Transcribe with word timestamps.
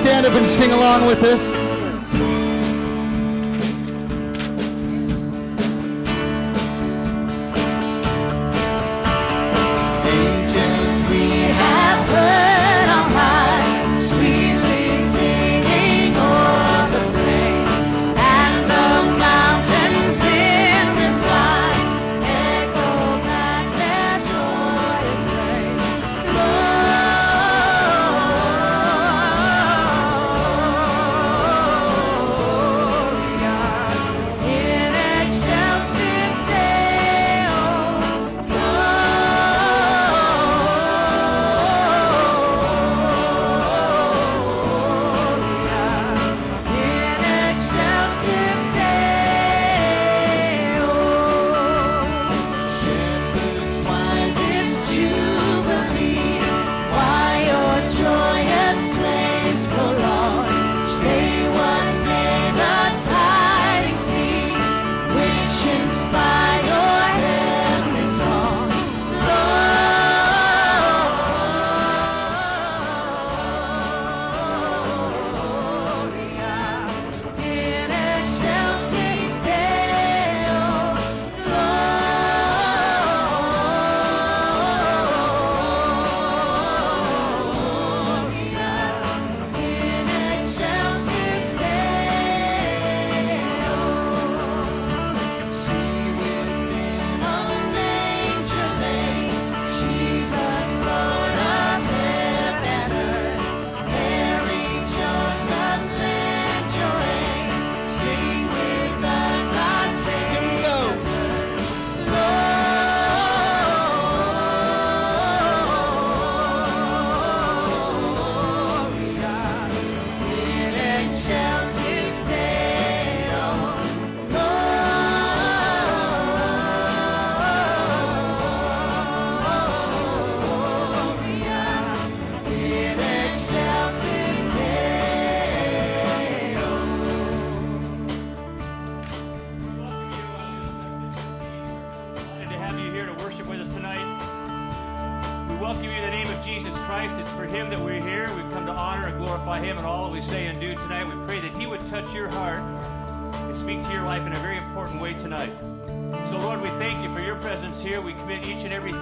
stand 0.00 0.24
up 0.24 0.32
and 0.32 0.46
sing 0.46 0.72
along 0.72 1.06
with 1.06 1.22
us? 1.22 1.49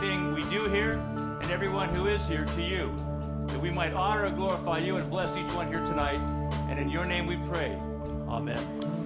everything 0.09 0.33
we 0.33 0.43
do 0.49 0.65
here 0.71 0.93
and 1.43 1.51
everyone 1.51 1.91
who 1.91 2.07
is 2.07 2.27
here 2.27 2.47
to 2.47 2.63
you, 2.63 2.95
that 3.49 3.61
we 3.61 3.71
might 3.71 3.93
honor 3.93 4.25
and 4.25 4.37
glorify 4.37 4.79
you 4.79 4.97
and 4.97 5.11
bless 5.11 5.37
each 5.37 5.53
one 5.55 5.69
here 5.69 5.85
tonight. 5.85 6.21
And 6.71 6.79
in 6.79 6.89
your 6.89 7.05
name 7.05 7.27
we 7.27 7.37
pray. 7.37 7.79
Amen. 8.27 8.98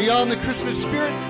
Are 0.00 0.02
you 0.02 0.12
all 0.12 0.22
in 0.22 0.30
the 0.30 0.36
Christmas 0.36 0.80
spirit? 0.80 1.29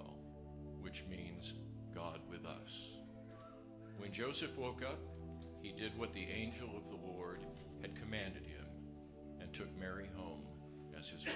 which 0.81 1.03
means 1.09 1.53
God 1.93 2.19
with 2.29 2.45
us. 2.45 2.89
When 3.97 4.11
Joseph 4.11 4.57
woke 4.57 4.81
up, 4.81 4.99
he 5.61 5.71
did 5.71 5.97
what 5.97 6.13
the 6.13 6.23
angel 6.23 6.69
of 6.75 6.89
the 6.89 6.95
Lord 6.95 7.39
had 7.81 7.95
commanded 7.95 8.43
him 8.43 8.65
and 9.39 9.53
took 9.53 9.67
Mary 9.79 10.09
home 10.15 10.41
as 10.99 11.09
his 11.09 11.25
wife. 11.25 11.35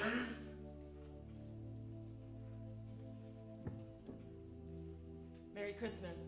Merry 5.54 5.74
Christmas. 5.74 6.20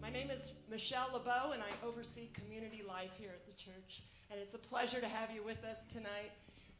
My 0.00 0.10
name 0.10 0.30
is 0.30 0.60
Michelle 0.70 1.10
LeBeau, 1.12 1.52
and 1.52 1.62
I 1.62 1.86
oversee 1.86 2.28
community 2.32 2.82
life 2.86 3.10
here 3.18 3.30
at 3.30 3.44
the 3.44 3.52
church. 3.52 4.04
And 4.30 4.40
it's 4.40 4.54
a 4.54 4.58
pleasure 4.58 5.00
to 5.00 5.08
have 5.08 5.30
you 5.30 5.42
with 5.42 5.64
us 5.64 5.86
tonight. 5.86 6.30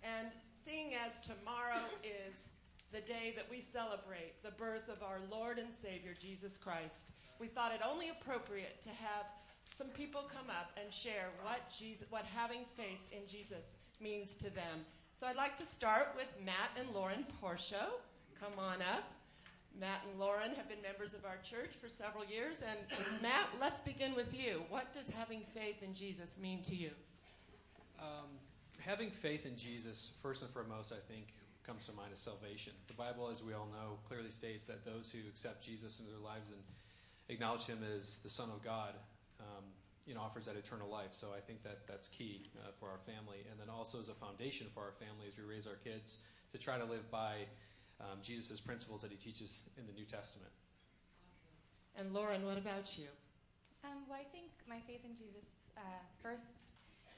And 0.02 0.28
seeing 0.52 0.95
as 0.95 1.21
tomorrow 1.21 1.83
is 2.02 2.49
the 2.93 3.00
day 3.00 3.33
that 3.37 3.47
we 3.50 3.61
celebrate 3.61 4.43
the 4.43 4.52
birth 4.52 4.88
of 4.88 5.02
our 5.02 5.19
Lord 5.31 5.59
and 5.59 5.73
Savior, 5.73 6.14
Jesus 6.19 6.57
Christ, 6.57 7.12
we 7.38 7.49
thought 7.49 7.75
it 7.75 7.81
only 7.87 8.09
appropriate 8.11 8.81
to 8.83 8.88
have 8.90 9.26
some 9.73 9.88
people 9.88 10.23
come 10.23 10.49
up 10.49 10.71
and 10.83 10.93
share 10.93 11.28
what, 11.43 11.61
Jesus, 11.76 12.07
what 12.11 12.25
having 12.25 12.61
faith 12.75 13.00
in 13.12 13.26
Jesus 13.28 13.73
means 14.00 14.37
to 14.37 14.55
them. 14.55 14.85
So 15.12 15.26
I'd 15.26 15.37
like 15.37 15.57
to 15.59 15.66
start 15.66 16.12
with 16.16 16.28
Matt 16.45 16.71
and 16.78 16.95
Lauren 16.95 17.26
Porcho. 17.43 17.85
Come 18.40 18.52
on 18.59 18.81
up. 18.83 19.05
Matt 19.78 20.00
and 20.11 20.19
Lauren 20.19 20.52
have 20.57 20.69
been 20.69 20.81
members 20.81 21.12
of 21.12 21.25
our 21.26 21.37
church 21.43 21.75
for 21.81 21.88
several 21.88 22.25
years. 22.25 22.62
And 22.62 22.78
Matt, 23.21 23.49
let's 23.61 23.81
begin 23.81 24.14
with 24.14 24.33
you. 24.35 24.62
What 24.71 24.93
does 24.93 25.11
having 25.11 25.43
faith 25.52 25.83
in 25.83 25.95
Jesus 25.95 26.38
mean 26.40 26.62
to 26.62 26.75
you? 26.75 26.90
Um, 28.00 28.28
having 28.81 29.11
faith 29.11 29.45
in 29.45 29.57
Jesus, 29.57 30.12
first 30.23 30.43
and 30.43 30.50
foremost, 30.50 30.93
I 30.93 31.12
think, 31.12 31.26
comes 31.66 31.85
to 31.87 31.92
mind 31.92 32.12
is 32.14 32.20
salvation. 32.20 32.73
The 32.87 32.94
Bible, 32.94 33.28
as 33.28 33.42
we 33.42 33.52
all 33.52 33.66
know, 33.66 33.99
clearly 34.06 34.30
states 34.30 34.66
that 34.66 34.85
those 34.85 35.11
who 35.11 35.18
accept 35.28 35.64
Jesus 35.66 35.99
into 35.99 36.12
their 36.12 36.23
lives 36.23 36.46
and 36.49 36.62
acknowledge 37.28 37.66
Him 37.66 37.78
as 37.82 38.20
the 38.23 38.30
Son 38.30 38.49
of 38.54 38.62
God, 38.62 38.94
um, 39.40 39.64
you 40.06 40.14
know, 40.14 40.20
offers 40.20 40.46
that 40.46 40.54
eternal 40.54 40.88
life. 40.88 41.11
So 41.11 41.35
I 41.37 41.40
think 41.40 41.64
that 41.64 41.87
that's 41.88 42.08
key 42.08 42.50
uh, 42.62 42.70
for 42.78 42.88
our 42.88 43.02
family, 43.02 43.42
and 43.50 43.58
then 43.58 43.68
also 43.68 43.99
as 43.99 44.08
a 44.08 44.14
foundation 44.14 44.68
for 44.73 44.80
our 44.87 44.94
family 44.94 45.26
as 45.26 45.37
we 45.37 45.42
raise 45.42 45.66
our 45.66 45.75
kids 45.82 46.18
to 46.52 46.58
try 46.58 46.78
to 46.78 46.85
live 46.85 47.11
by 47.11 47.50
um, 48.00 48.23
Jesus' 48.23 48.61
principles 48.61 49.02
that 49.02 49.11
He 49.11 49.18
teaches 49.18 49.68
in 49.76 49.87
the 49.87 49.92
New 49.92 50.06
Testament. 50.06 50.52
And 51.99 52.14
Lauren, 52.14 52.46
what 52.46 52.58
about 52.58 52.96
you? 52.96 53.11
Um, 53.82 54.06
well, 54.08 54.18
I 54.20 54.25
think 54.30 54.54
my 54.68 54.78
faith 54.87 55.02
in 55.04 55.16
Jesus 55.16 55.50
uh, 55.76 55.80
first 56.23 56.44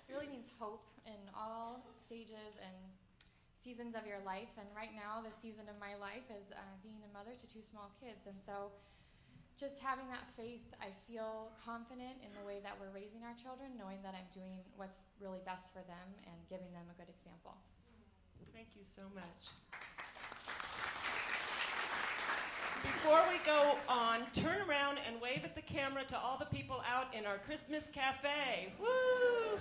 really 0.08 0.26
means 0.26 0.48
hope 0.58 0.88
in 1.04 1.20
all 1.36 1.84
stages 2.06 2.56
and 2.64 2.76
seasons 3.62 3.94
of 3.98 4.06
your 4.06 4.22
life. 4.22 4.50
And 4.56 4.66
right 4.74 4.94
now, 4.94 5.20
the 5.20 5.34
season 5.34 5.66
of 5.66 5.76
my 5.82 5.98
life 5.98 6.26
is 6.30 6.50
uh, 6.54 6.62
being 6.82 7.02
a 7.02 7.10
mother 7.10 7.34
to 7.34 7.46
two 7.50 7.62
small 7.62 7.90
kids. 7.98 8.26
And 8.26 8.38
so, 8.38 8.70
just 9.58 9.82
having 9.82 10.06
that 10.14 10.22
faith, 10.38 10.62
I 10.78 10.94
feel 11.10 11.50
confident 11.58 12.22
in 12.22 12.30
the 12.38 12.46
way 12.46 12.62
that 12.62 12.78
we're 12.78 12.94
raising 12.94 13.26
our 13.26 13.34
children, 13.34 13.74
knowing 13.74 13.98
that 14.06 14.14
I'm 14.14 14.30
doing 14.30 14.62
what's 14.78 15.02
really 15.18 15.42
best 15.42 15.74
for 15.74 15.82
them 15.90 16.06
and 16.30 16.38
giving 16.46 16.70
them 16.70 16.86
a 16.86 16.94
good 16.94 17.10
example. 17.10 17.58
Thank 18.54 18.70
you 18.78 18.86
so 18.86 19.02
much. 19.14 19.50
Before 22.82 23.22
we 23.28 23.38
go 23.44 23.76
on, 23.88 24.22
turn 24.32 24.62
around 24.68 24.98
and 25.06 25.20
wave 25.20 25.42
at 25.42 25.56
the 25.56 25.62
camera 25.62 26.04
to 26.04 26.18
all 26.18 26.38
the 26.38 26.46
people 26.46 26.82
out 26.88 27.12
in 27.12 27.26
our 27.26 27.38
Christmas 27.38 27.90
cafe. 27.90 28.72
Woo! 28.78 28.86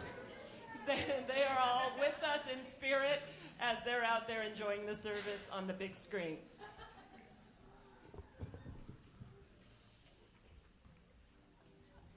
They, 0.88 1.04
they 1.28 1.44
are 1.44 1.60
all 1.62 1.92
with 2.00 2.16
us 2.24 2.44
in 2.48 2.64
spirit 2.64 3.22
as 3.68 3.84
they're 3.84 4.04
out 4.04 4.30
there 4.30 4.44
enjoying 4.44 4.86
the 4.86 4.96
service 4.96 5.50
on 5.52 5.68
the 5.68 5.74
big 5.74 5.94
screen. 5.94 6.38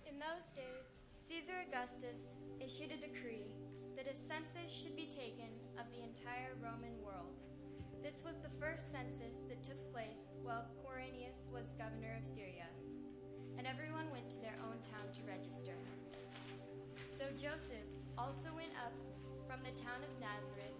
In 0.07 0.14
those 0.23 0.54
days, 0.54 1.02
Caesar 1.19 1.59
Augustus 1.66 2.38
issued 2.61 2.95
a 2.95 3.02
decree 3.02 3.50
that 3.97 4.07
a 4.07 4.14
census 4.14 4.71
should 4.71 4.95
be 4.95 5.11
taken 5.11 5.50
of 5.75 5.90
the 5.90 6.07
entire 6.07 6.54
Roman 6.62 6.95
world. 7.02 7.35
This 8.00 8.23
was 8.23 8.38
the 8.38 8.54
first 8.62 8.92
census 8.92 9.42
that 9.50 9.64
took 9.66 9.80
place 9.90 10.30
while 10.47 10.71
Quirinius 10.87 11.50
was 11.50 11.75
governor 11.75 12.14
of 12.14 12.25
Syria, 12.25 12.71
and 13.59 13.66
everyone 13.66 14.07
went 14.14 14.30
to 14.30 14.38
their 14.38 14.57
own 14.62 14.78
town 14.87 15.11
to 15.19 15.26
register. 15.26 15.75
So 17.11 17.26
Joseph 17.35 17.90
also 18.16 18.54
went 18.54 18.73
up 18.78 18.95
from 19.50 19.59
the 19.66 19.75
town 19.83 19.99
of 20.07 20.14
Nazareth 20.23 20.80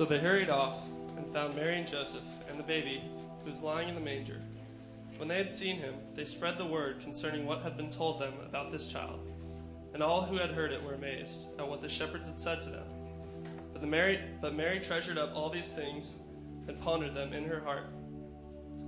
So 0.00 0.06
they 0.06 0.18
hurried 0.18 0.48
off 0.48 0.78
and 1.18 1.30
found 1.30 1.54
Mary 1.54 1.76
and 1.76 1.86
Joseph 1.86 2.22
and 2.48 2.58
the 2.58 2.62
baby 2.62 3.02
who 3.42 3.50
was 3.50 3.60
lying 3.60 3.90
in 3.90 3.94
the 3.94 4.00
manger. 4.00 4.40
When 5.18 5.28
they 5.28 5.36
had 5.36 5.50
seen 5.50 5.76
him, 5.76 5.92
they 6.14 6.24
spread 6.24 6.56
the 6.56 6.64
word 6.64 7.02
concerning 7.02 7.44
what 7.44 7.60
had 7.60 7.76
been 7.76 7.90
told 7.90 8.18
them 8.18 8.32
about 8.46 8.70
this 8.70 8.86
child. 8.86 9.20
And 9.92 10.02
all 10.02 10.22
who 10.22 10.38
had 10.38 10.52
heard 10.52 10.72
it 10.72 10.82
were 10.82 10.94
amazed 10.94 11.48
at 11.58 11.68
what 11.68 11.82
the 11.82 11.88
shepherds 11.90 12.30
had 12.30 12.40
said 12.40 12.62
to 12.62 12.70
them. 12.70 12.86
But, 13.74 13.82
the 13.82 13.86
Mary, 13.86 14.20
but 14.40 14.54
Mary 14.54 14.80
treasured 14.80 15.18
up 15.18 15.36
all 15.36 15.50
these 15.50 15.74
things 15.74 16.20
and 16.66 16.80
pondered 16.80 17.14
them 17.14 17.34
in 17.34 17.44
her 17.44 17.60
heart. 17.60 17.90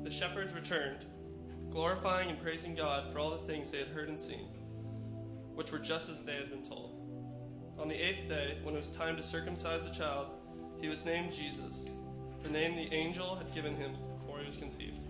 The 0.05 0.11
shepherds 0.11 0.55
returned, 0.55 1.05
glorifying 1.69 2.31
and 2.31 2.41
praising 2.41 2.75
God 2.75 3.13
for 3.13 3.19
all 3.19 3.33
the 3.33 3.47
things 3.47 3.71
they 3.71 3.81
had 3.81 3.89
heard 3.89 4.09
and 4.09 4.19
seen, 4.19 4.49
which 5.57 5.73
were 5.73 5.79
just 5.79 6.09
as 6.09 6.25
they 6.25 6.37
had 6.37 6.49
been 6.49 6.63
told. 6.63 6.97
On 7.79 7.87
the 7.87 8.03
eighth 8.03 8.31
day, 8.31 8.57
when 8.63 8.75
it 8.75 8.79
was 8.79 8.97
time 8.97 9.15
to 9.17 9.23
circumcise 9.23 9.85
the 9.85 9.95
child, 9.95 10.29
he 10.83 10.89
was 10.89 11.05
named 11.05 11.33
Jesus, 11.33 11.87
the 12.43 12.51
name 12.51 12.75
the 12.75 12.93
angel 12.93 13.37
had 13.37 13.55
given 13.55 13.77
him 13.77 13.93
before 14.19 14.41
he 14.41 14.45
was 14.45 14.57
conceived. 14.57 15.05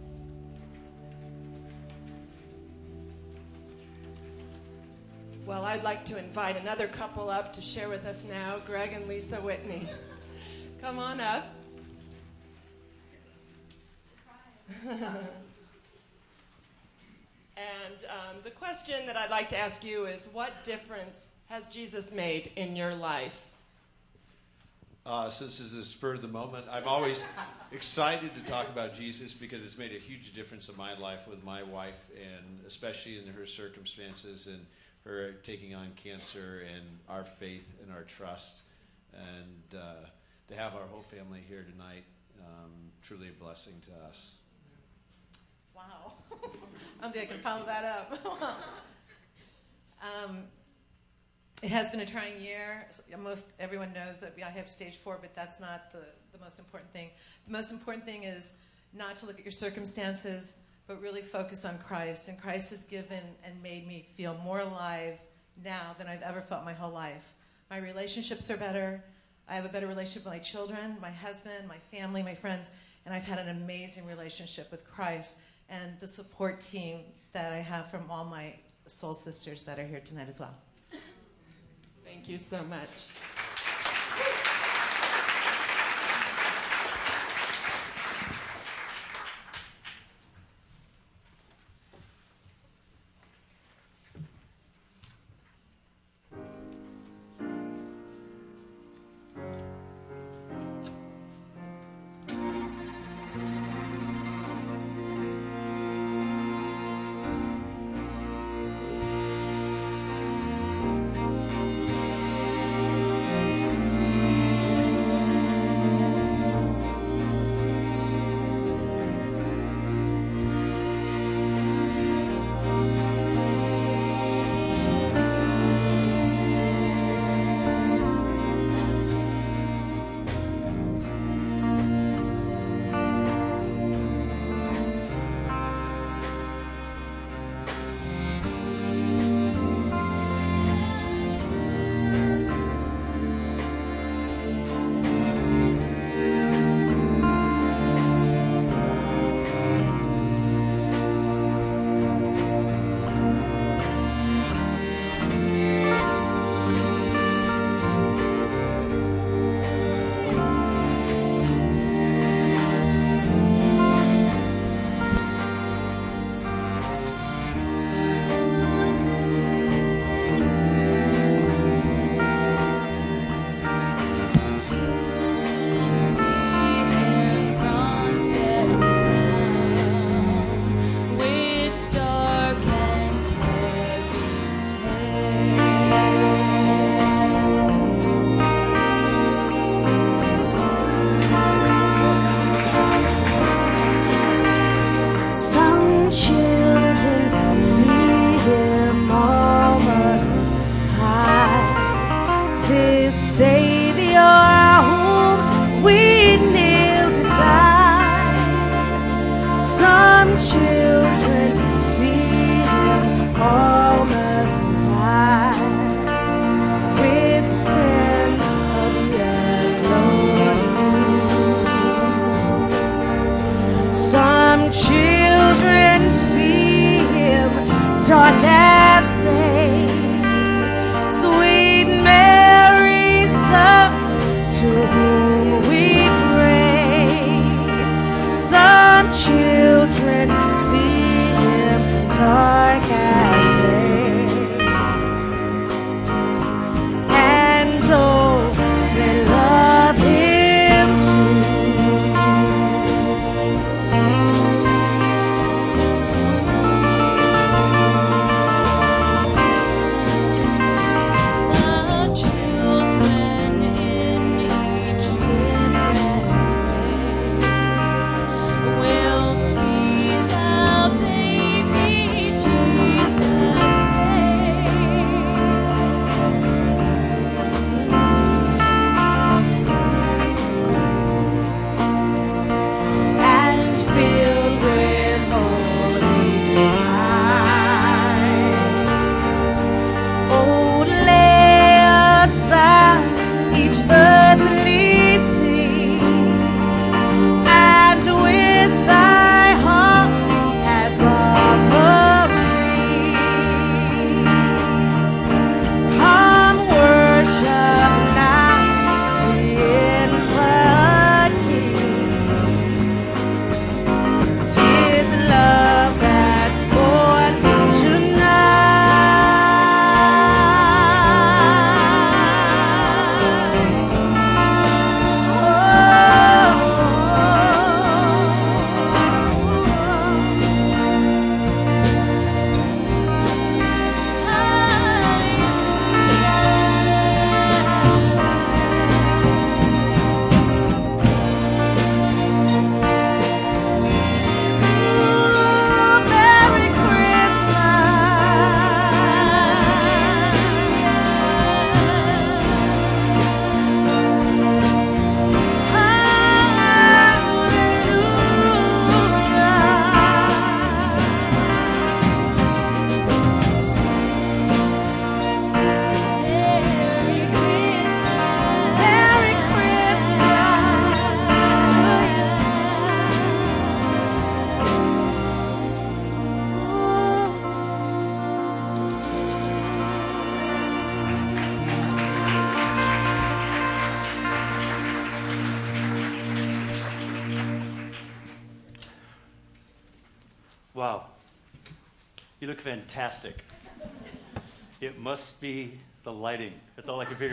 Well, 5.46 5.64
I'd 5.64 5.82
like 5.82 6.04
to 6.04 6.18
invite 6.18 6.58
another 6.58 6.86
couple 6.88 7.30
up 7.30 7.54
to 7.54 7.62
share 7.62 7.88
with 7.88 8.04
us 8.04 8.26
now, 8.28 8.58
Greg 8.66 8.92
and 8.92 9.08
Lisa 9.08 9.36
Whitney. 9.36 9.88
Come 10.82 10.98
on 10.98 11.20
up. 11.20 11.46
and 14.90 15.00
um, 17.56 18.36
the 18.44 18.50
question 18.50 19.06
that 19.06 19.16
I'd 19.16 19.30
like 19.30 19.48
to 19.48 19.58
ask 19.58 19.82
you 19.82 20.04
is 20.04 20.28
what 20.34 20.52
difference 20.64 21.30
has 21.48 21.68
Jesus 21.68 22.12
made 22.12 22.52
in 22.56 22.76
your 22.76 22.94
life? 22.94 23.51
Uh, 25.04 25.28
since 25.28 25.58
this 25.58 25.72
is 25.72 25.78
a 25.78 25.84
spur 25.84 26.14
of 26.14 26.22
the 26.22 26.28
moment, 26.28 26.64
I'm 26.70 26.86
always 26.86 27.24
excited 27.72 28.32
to 28.34 28.44
talk 28.44 28.68
about 28.68 28.94
Jesus 28.94 29.32
because 29.32 29.64
it's 29.64 29.76
made 29.76 29.90
a 29.92 29.98
huge 29.98 30.32
difference 30.32 30.68
in 30.68 30.76
my 30.76 30.96
life 30.96 31.26
with 31.26 31.42
my 31.42 31.64
wife, 31.64 32.08
and 32.14 32.60
especially 32.68 33.18
in 33.18 33.26
her 33.34 33.44
circumstances 33.44 34.46
and 34.46 34.64
her 35.04 35.32
taking 35.42 35.74
on 35.74 35.90
cancer 35.96 36.64
and 36.72 36.84
our 37.08 37.24
faith 37.24 37.78
and 37.82 37.92
our 37.92 38.02
trust. 38.02 38.60
And 39.12 39.80
uh, 39.80 40.06
to 40.46 40.54
have 40.54 40.76
our 40.76 40.86
whole 40.88 41.02
family 41.02 41.42
here 41.48 41.66
tonight, 41.72 42.04
um, 42.40 42.70
truly 43.02 43.28
a 43.28 43.42
blessing 43.42 43.74
to 43.86 44.08
us. 44.08 44.36
Wow. 45.74 46.12
I 47.00 47.02
don't 47.02 47.12
think 47.12 47.28
I 47.28 47.32
can 47.32 47.42
follow 47.42 47.66
that 47.66 47.84
up. 47.84 48.60
um, 50.28 50.44
it 51.62 51.70
has 51.70 51.92
been 51.92 52.00
a 52.00 52.06
trying 52.06 52.40
year. 52.40 52.88
Most 53.22 53.52
everyone 53.60 53.92
knows 53.92 54.18
that 54.20 54.34
I 54.44 54.50
have 54.50 54.68
stage 54.68 54.96
four, 54.96 55.18
but 55.20 55.34
that's 55.34 55.60
not 55.60 55.92
the, 55.92 56.04
the 56.36 56.44
most 56.44 56.58
important 56.58 56.92
thing. 56.92 57.08
The 57.46 57.52
most 57.52 57.70
important 57.70 58.04
thing 58.04 58.24
is 58.24 58.56
not 58.92 59.14
to 59.16 59.26
look 59.26 59.38
at 59.38 59.44
your 59.44 59.52
circumstances, 59.52 60.58
but 60.88 61.00
really 61.00 61.22
focus 61.22 61.64
on 61.64 61.78
Christ. 61.78 62.28
And 62.28 62.40
Christ 62.40 62.70
has 62.70 62.84
given 62.84 63.22
and 63.44 63.62
made 63.62 63.86
me 63.86 64.04
feel 64.16 64.36
more 64.44 64.58
alive 64.58 65.18
now 65.64 65.94
than 65.98 66.08
I've 66.08 66.22
ever 66.22 66.40
felt 66.40 66.64
my 66.64 66.72
whole 66.72 66.92
life. 66.92 67.32
My 67.70 67.78
relationships 67.78 68.50
are 68.50 68.56
better. 68.56 69.02
I 69.48 69.54
have 69.54 69.64
a 69.64 69.68
better 69.68 69.86
relationship 69.86 70.24
with 70.24 70.32
my 70.32 70.40
children, 70.40 70.96
my 71.00 71.10
husband, 71.10 71.68
my 71.68 71.78
family, 71.96 72.24
my 72.24 72.34
friends, 72.34 72.70
and 73.06 73.14
I've 73.14 73.24
had 73.24 73.38
an 73.38 73.48
amazing 73.48 74.06
relationship 74.06 74.70
with 74.70 74.84
Christ 74.84 75.38
and 75.68 75.98
the 76.00 76.08
support 76.08 76.60
team 76.60 77.00
that 77.32 77.52
I 77.52 77.58
have 77.58 77.90
from 77.90 78.10
all 78.10 78.24
my 78.24 78.54
soul 78.86 79.14
sisters 79.14 79.64
that 79.64 79.78
are 79.78 79.86
here 79.86 80.00
tonight 80.00 80.28
as 80.28 80.40
well. 80.40 80.54
Thank 82.12 82.28
you 82.28 82.36
so 82.36 82.62
much. 82.64 83.31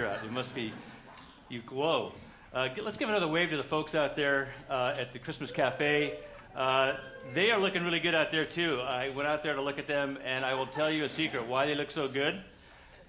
Out. 0.10 0.24
It 0.24 0.32
must 0.32 0.54
be 0.56 0.74
you 1.50 1.62
glow. 1.62 2.14
Uh, 2.52 2.70
let's 2.82 2.98
give 2.98 3.10
another 3.10 3.28
wave 3.28 3.52
to 3.52 3.58
the 3.58 3.64
folks 3.64 3.94
out 3.94 4.16
there 4.16 4.50
uh, 4.70 4.96
at 4.98 5.14
the 5.14 5.20
Christmas 5.20 5.52
Cafe. 5.52 6.18
Uh, 6.56 6.96
they 7.36 7.52
are 7.52 7.60
looking 7.60 7.84
really 7.84 8.00
good 8.00 8.16
out 8.16 8.32
there, 8.32 8.46
too. 8.46 8.82
I 8.82 9.10
went 9.10 9.28
out 9.28 9.44
there 9.44 9.54
to 9.54 9.62
look 9.62 9.78
at 9.78 9.86
them, 9.86 10.18
and 10.26 10.44
I 10.44 10.56
will 10.56 10.66
tell 10.66 10.90
you 10.90 11.06
a 11.06 11.10
secret 11.10 11.46
why 11.46 11.68
they 11.68 11.76
look 11.76 11.92
so 11.92 12.08
good. 12.08 12.42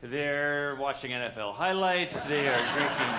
They're 0.02 0.76
watching 0.78 1.12
NFL 1.12 1.54
highlights, 1.54 2.20
they 2.22 2.48
are 2.48 2.72
drinking 2.74 3.14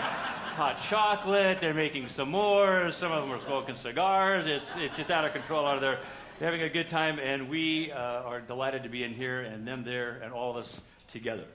hot 0.56 0.78
chocolate, 0.88 1.60
they're 1.60 1.74
making 1.74 2.06
s'mores, 2.06 2.94
some 2.94 3.12
of 3.12 3.24
them 3.24 3.32
are 3.32 3.41
smoking 3.41 3.76
cigars. 3.76 4.46
It's, 4.46 4.76
it's 4.78 4.96
just 4.96 5.10
out 5.10 5.26
of 5.26 5.34
control 5.34 5.65
out 5.65 5.76
of 5.76 5.82
there. 5.82 5.98
They're 6.38 6.52
having 6.52 6.63
a 6.65 6.70
good 6.70 6.88
time, 6.88 7.20
and 7.20 7.50
we 7.50 7.91
uh, 7.91 7.98
are 7.98 8.41
delighted 8.41 8.84
to 8.84 8.89
be 8.89 9.04
in 9.04 9.13
here, 9.13 9.41
and 9.41 9.67
them 9.67 9.84
there, 9.84 10.20
and 10.24 10.34
all 10.34 10.52
of 10.52 10.58
us 10.58 10.82
together. 11.08 11.46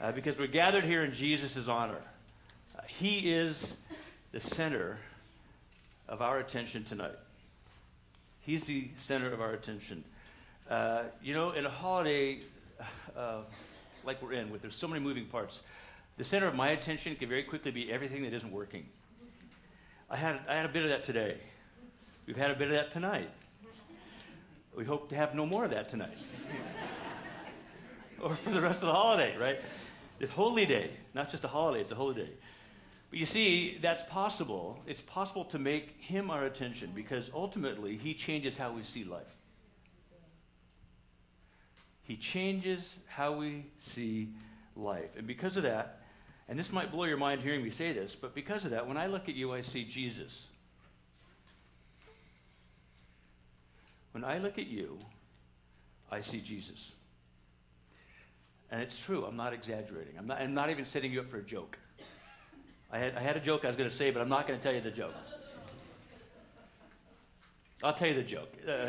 Uh, 0.00 0.12
because 0.12 0.38
we're 0.38 0.46
gathered 0.46 0.84
here 0.84 1.04
in 1.04 1.12
Jesus' 1.12 1.68
honor. 1.68 2.00
Uh, 2.76 2.82
he 2.86 3.32
is 3.32 3.74
the 4.32 4.40
center 4.40 4.98
of 6.08 6.20
our 6.20 6.38
attention 6.38 6.84
tonight. 6.84 7.16
He's 8.40 8.64
the 8.64 8.88
center 8.96 9.32
of 9.32 9.40
our 9.40 9.52
attention. 9.52 10.04
Uh, 10.68 11.04
you 11.22 11.34
know, 11.34 11.52
in 11.52 11.64
a 11.64 11.70
holiday 11.70 12.40
uh, 13.16 13.38
like 14.04 14.20
we're 14.22 14.32
in, 14.32 14.50
with 14.50 14.62
there's 14.62 14.74
so 14.74 14.88
many 14.88 15.02
moving 15.02 15.26
parts, 15.26 15.60
the 16.16 16.24
center 16.24 16.46
of 16.46 16.54
my 16.54 16.70
attention 16.70 17.16
can 17.16 17.28
very 17.28 17.42
quickly 17.42 17.70
be 17.70 17.90
everything 17.90 18.22
that 18.22 18.32
isn't 18.32 18.52
working. 18.52 18.86
I 20.10 20.16
had, 20.16 20.40
I 20.48 20.54
had 20.54 20.66
a 20.66 20.68
bit 20.68 20.82
of 20.82 20.90
that 20.90 21.04
today. 21.04 21.38
We've 22.26 22.36
had 22.36 22.50
a 22.50 22.54
bit 22.54 22.68
of 22.68 22.74
that 22.74 22.92
tonight. 22.92 23.30
We 24.76 24.84
hope 24.84 25.08
to 25.10 25.16
have 25.16 25.34
no 25.34 25.46
more 25.46 25.64
of 25.64 25.70
that 25.70 25.88
tonight. 25.88 26.16
or 28.20 28.34
for 28.34 28.50
the 28.50 28.60
rest 28.60 28.82
of 28.82 28.86
the 28.86 28.92
holiday, 28.92 29.36
right? 29.36 29.58
It's 30.24 30.32
holy 30.32 30.64
day, 30.64 30.88
not 31.12 31.28
just 31.28 31.44
a 31.44 31.48
holiday, 31.48 31.82
it's 31.82 31.90
a 31.90 31.94
holy 31.94 32.14
day. 32.14 32.30
But 33.10 33.18
you 33.18 33.26
see, 33.26 33.76
that's 33.82 34.02
possible. 34.04 34.80
It's 34.86 35.02
possible 35.02 35.44
to 35.44 35.58
make 35.58 36.00
him 36.00 36.30
our 36.30 36.46
attention 36.46 36.92
because 36.94 37.30
ultimately 37.34 37.98
he 37.98 38.14
changes 38.14 38.56
how 38.56 38.72
we 38.72 38.84
see 38.84 39.04
life. 39.04 39.36
He 42.04 42.16
changes 42.16 42.96
how 43.06 43.34
we 43.34 43.66
see 43.92 44.30
life. 44.76 45.10
And 45.18 45.26
because 45.26 45.58
of 45.58 45.64
that, 45.64 46.00
and 46.48 46.58
this 46.58 46.72
might 46.72 46.90
blow 46.90 47.04
your 47.04 47.18
mind 47.18 47.42
hearing 47.42 47.62
me 47.62 47.68
say 47.68 47.92
this, 47.92 48.14
but 48.14 48.34
because 48.34 48.64
of 48.64 48.70
that, 48.70 48.88
when 48.88 48.96
I 48.96 49.08
look 49.08 49.28
at 49.28 49.34
you, 49.34 49.52
I 49.52 49.60
see 49.60 49.84
Jesus. 49.84 50.46
When 54.12 54.24
I 54.24 54.38
look 54.38 54.58
at 54.58 54.68
you, 54.68 54.98
I 56.10 56.22
see 56.22 56.40
Jesus. 56.40 56.92
And 58.74 58.82
it's 58.82 58.98
true, 58.98 59.24
I'm 59.24 59.36
not 59.36 59.52
exaggerating. 59.52 60.18
I'm 60.18 60.26
not, 60.26 60.40
I'm 60.40 60.52
not 60.52 60.68
even 60.68 60.84
setting 60.84 61.12
you 61.12 61.20
up 61.20 61.30
for 61.30 61.36
a 61.36 61.44
joke. 61.44 61.78
I 62.90 62.98
had, 62.98 63.14
I 63.14 63.20
had 63.20 63.36
a 63.36 63.40
joke 63.40 63.64
I 63.64 63.68
was 63.68 63.76
going 63.76 63.88
to 63.88 63.94
say, 63.94 64.10
but 64.10 64.20
I'm 64.20 64.28
not 64.28 64.48
going 64.48 64.58
to 64.58 64.62
tell 64.64 64.74
you 64.74 64.80
the 64.80 64.90
joke. 64.90 65.14
I'll 67.84 67.94
tell 67.94 68.08
you 68.08 68.14
the 68.14 68.24
joke. 68.24 68.52
Uh, 68.68 68.88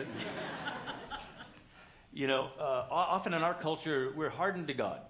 you 2.13 2.25
know, 2.25 2.49
uh, 2.59 2.87
often 2.89 3.35
in 3.35 3.43
our 3.43 3.53
culture, 3.53 4.11
we're 4.15 4.31
hardened 4.31 4.69
to 4.69 4.73
God. 4.73 5.01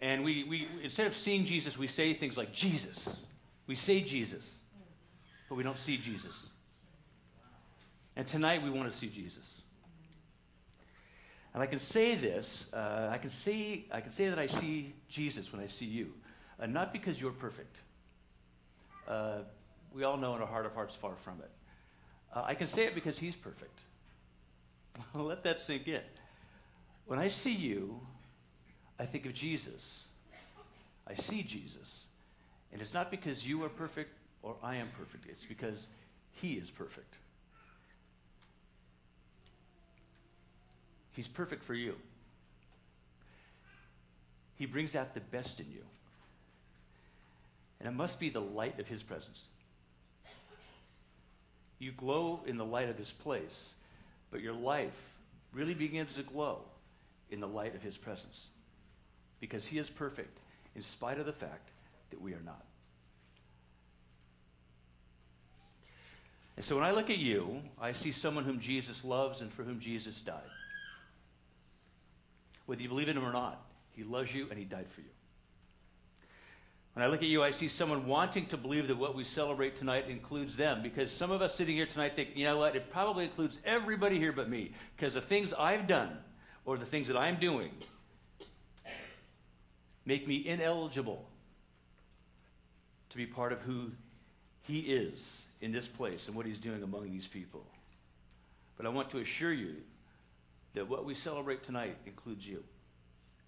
And 0.00 0.24
we, 0.24 0.44
we, 0.44 0.66
instead 0.82 1.08
of 1.08 1.14
seeing 1.14 1.44
Jesus, 1.44 1.76
we 1.76 1.86
say 1.86 2.14
things 2.14 2.38
like 2.38 2.54
Jesus. 2.54 3.14
We 3.66 3.74
say 3.74 4.00
Jesus, 4.00 4.50
but 5.50 5.56
we 5.56 5.62
don't 5.62 5.78
see 5.78 5.98
Jesus. 5.98 6.46
And 8.16 8.26
tonight 8.26 8.62
we 8.62 8.70
want 8.70 8.90
to 8.90 8.96
see 8.96 9.08
Jesus. 9.08 9.60
And 11.56 11.62
I 11.62 11.66
can 11.66 11.78
say 11.78 12.16
this, 12.16 12.66
uh, 12.74 13.08
I, 13.10 13.16
can 13.16 13.30
say, 13.30 13.86
I 13.90 14.02
can 14.02 14.10
say 14.10 14.28
that 14.28 14.38
I 14.38 14.46
see 14.46 14.92
Jesus 15.08 15.50
when 15.50 15.62
I 15.62 15.66
see 15.66 15.86
you. 15.86 16.12
Uh, 16.60 16.66
not 16.66 16.92
because 16.92 17.18
you're 17.18 17.32
perfect. 17.32 17.74
Uh, 19.08 19.38
we 19.94 20.04
all 20.04 20.18
know 20.18 20.34
in 20.36 20.42
our 20.42 20.46
heart 20.46 20.66
of 20.66 20.74
hearts, 20.74 20.94
far 20.94 21.14
from 21.16 21.38
it. 21.40 21.50
Uh, 22.34 22.42
I 22.44 22.54
can 22.54 22.66
say 22.66 22.84
it 22.84 22.94
because 22.94 23.18
he's 23.18 23.34
perfect. 23.34 23.80
Let 25.14 25.44
that 25.44 25.62
sink 25.62 25.88
in. 25.88 26.02
When 27.06 27.18
I 27.18 27.28
see 27.28 27.54
you, 27.54 28.00
I 28.98 29.06
think 29.06 29.24
of 29.24 29.32
Jesus. 29.32 30.04
I 31.06 31.14
see 31.14 31.42
Jesus. 31.42 32.04
And 32.70 32.82
it's 32.82 32.92
not 32.92 33.10
because 33.10 33.48
you 33.48 33.64
are 33.64 33.70
perfect 33.70 34.10
or 34.42 34.56
I 34.62 34.76
am 34.76 34.88
perfect, 34.98 35.24
it's 35.30 35.46
because 35.46 35.86
he 36.32 36.52
is 36.52 36.68
perfect. 36.70 37.14
He's 41.16 41.26
perfect 41.26 41.64
for 41.64 41.74
you. 41.74 41.96
He 44.56 44.66
brings 44.66 44.94
out 44.94 45.14
the 45.14 45.20
best 45.20 45.58
in 45.58 45.66
you. 45.72 45.82
And 47.80 47.88
it 47.88 47.92
must 47.92 48.20
be 48.20 48.30
the 48.30 48.40
light 48.40 48.78
of 48.78 48.86
his 48.86 49.02
presence. 49.02 49.42
You 51.78 51.92
glow 51.92 52.40
in 52.46 52.56
the 52.56 52.64
light 52.64 52.88
of 52.88 52.96
His 52.96 53.10
place, 53.10 53.70
but 54.30 54.40
your 54.40 54.54
life 54.54 54.98
really 55.52 55.74
begins 55.74 56.14
to 56.14 56.22
glow 56.22 56.60
in 57.30 57.40
the 57.40 57.48
light 57.48 57.74
of 57.74 57.82
his 57.82 57.96
presence. 57.96 58.46
Because 59.40 59.66
he 59.66 59.78
is 59.78 59.90
perfect 59.90 60.38
in 60.74 60.82
spite 60.82 61.18
of 61.18 61.26
the 61.26 61.32
fact 61.32 61.70
that 62.10 62.20
we 62.20 62.32
are 62.32 62.42
not. 62.44 62.64
And 66.56 66.64
so 66.64 66.76
when 66.76 66.84
I 66.84 66.92
look 66.92 67.10
at 67.10 67.18
you, 67.18 67.60
I 67.80 67.92
see 67.92 68.12
someone 68.12 68.44
whom 68.44 68.60
Jesus 68.60 69.04
loves 69.04 69.42
and 69.42 69.52
for 69.52 69.62
whom 69.62 69.78
Jesus 69.78 70.20
died. 70.22 70.40
Whether 72.66 72.82
you 72.82 72.88
believe 72.88 73.08
in 73.08 73.16
him 73.16 73.24
or 73.24 73.32
not, 73.32 73.60
he 73.92 74.04
loves 74.04 74.34
you 74.34 74.46
and 74.50 74.58
he 74.58 74.64
died 74.64 74.86
for 74.94 75.00
you. 75.00 75.06
When 76.94 77.04
I 77.04 77.08
look 77.08 77.22
at 77.22 77.28
you, 77.28 77.42
I 77.42 77.50
see 77.50 77.68
someone 77.68 78.06
wanting 78.06 78.46
to 78.46 78.56
believe 78.56 78.88
that 78.88 78.96
what 78.96 79.14
we 79.14 79.22
celebrate 79.22 79.76
tonight 79.76 80.08
includes 80.08 80.56
them. 80.56 80.82
Because 80.82 81.12
some 81.12 81.30
of 81.30 81.42
us 81.42 81.54
sitting 81.54 81.76
here 81.76 81.84
tonight 81.84 82.16
think, 82.16 82.30
you 82.34 82.46
know 82.46 82.56
what, 82.56 82.74
it 82.74 82.90
probably 82.90 83.24
includes 83.24 83.60
everybody 83.66 84.18
here 84.18 84.32
but 84.32 84.48
me. 84.48 84.72
Because 84.96 85.12
the 85.12 85.20
things 85.20 85.52
I've 85.52 85.86
done 85.86 86.16
or 86.64 86.78
the 86.78 86.86
things 86.86 87.08
that 87.08 87.16
I'm 87.16 87.36
doing 87.36 87.70
make 90.06 90.26
me 90.26 90.46
ineligible 90.46 91.28
to 93.10 93.16
be 93.18 93.26
part 93.26 93.52
of 93.52 93.60
who 93.60 93.90
he 94.62 94.80
is 94.80 95.20
in 95.60 95.72
this 95.72 95.86
place 95.86 96.28
and 96.28 96.36
what 96.36 96.46
he's 96.46 96.58
doing 96.58 96.82
among 96.82 97.10
these 97.10 97.26
people. 97.26 97.64
But 98.78 98.86
I 98.86 98.88
want 98.88 99.10
to 99.10 99.18
assure 99.18 99.52
you 99.52 99.74
that 100.76 100.88
what 100.88 101.06
we 101.06 101.14
celebrate 101.14 101.64
tonight 101.64 101.96
includes 102.04 102.46
you. 102.46 102.62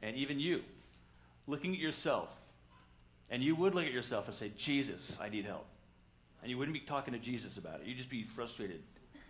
And 0.00 0.16
even 0.16 0.40
you, 0.40 0.62
looking 1.46 1.74
at 1.74 1.78
yourself, 1.78 2.30
and 3.30 3.42
you 3.42 3.54
would 3.54 3.74
look 3.74 3.84
at 3.84 3.92
yourself 3.92 4.28
and 4.28 4.34
say, 4.34 4.50
Jesus, 4.56 5.18
I 5.20 5.28
need 5.28 5.44
help. 5.44 5.66
And 6.40 6.50
you 6.50 6.56
wouldn't 6.56 6.72
be 6.72 6.80
talking 6.80 7.12
to 7.12 7.20
Jesus 7.20 7.58
about 7.58 7.80
it. 7.80 7.86
You'd 7.86 7.98
just 7.98 8.08
be 8.08 8.22
frustrated 8.22 8.80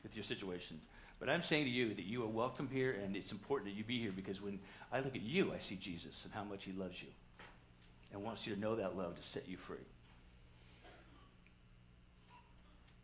with 0.04 0.14
your 0.14 0.22
situation. 0.22 0.80
But 1.18 1.28
I'm 1.28 1.42
saying 1.42 1.64
to 1.64 1.70
you 1.70 1.92
that 1.94 2.04
you 2.04 2.22
are 2.22 2.28
welcome 2.28 2.68
here, 2.72 2.96
and 3.02 3.16
it's 3.16 3.32
important 3.32 3.68
that 3.68 3.76
you 3.76 3.82
be 3.82 3.98
here 3.98 4.12
because 4.14 4.40
when 4.40 4.60
I 4.92 5.00
look 5.00 5.16
at 5.16 5.22
you, 5.22 5.52
I 5.52 5.58
see 5.58 5.74
Jesus 5.74 6.24
and 6.24 6.32
how 6.32 6.44
much 6.44 6.62
he 6.62 6.72
loves 6.72 7.02
you 7.02 7.08
and 8.12 8.22
wants 8.22 8.46
you 8.46 8.54
to 8.54 8.60
know 8.60 8.76
that 8.76 8.96
love 8.96 9.16
to 9.16 9.26
set 9.26 9.48
you 9.48 9.56
free. 9.56 9.76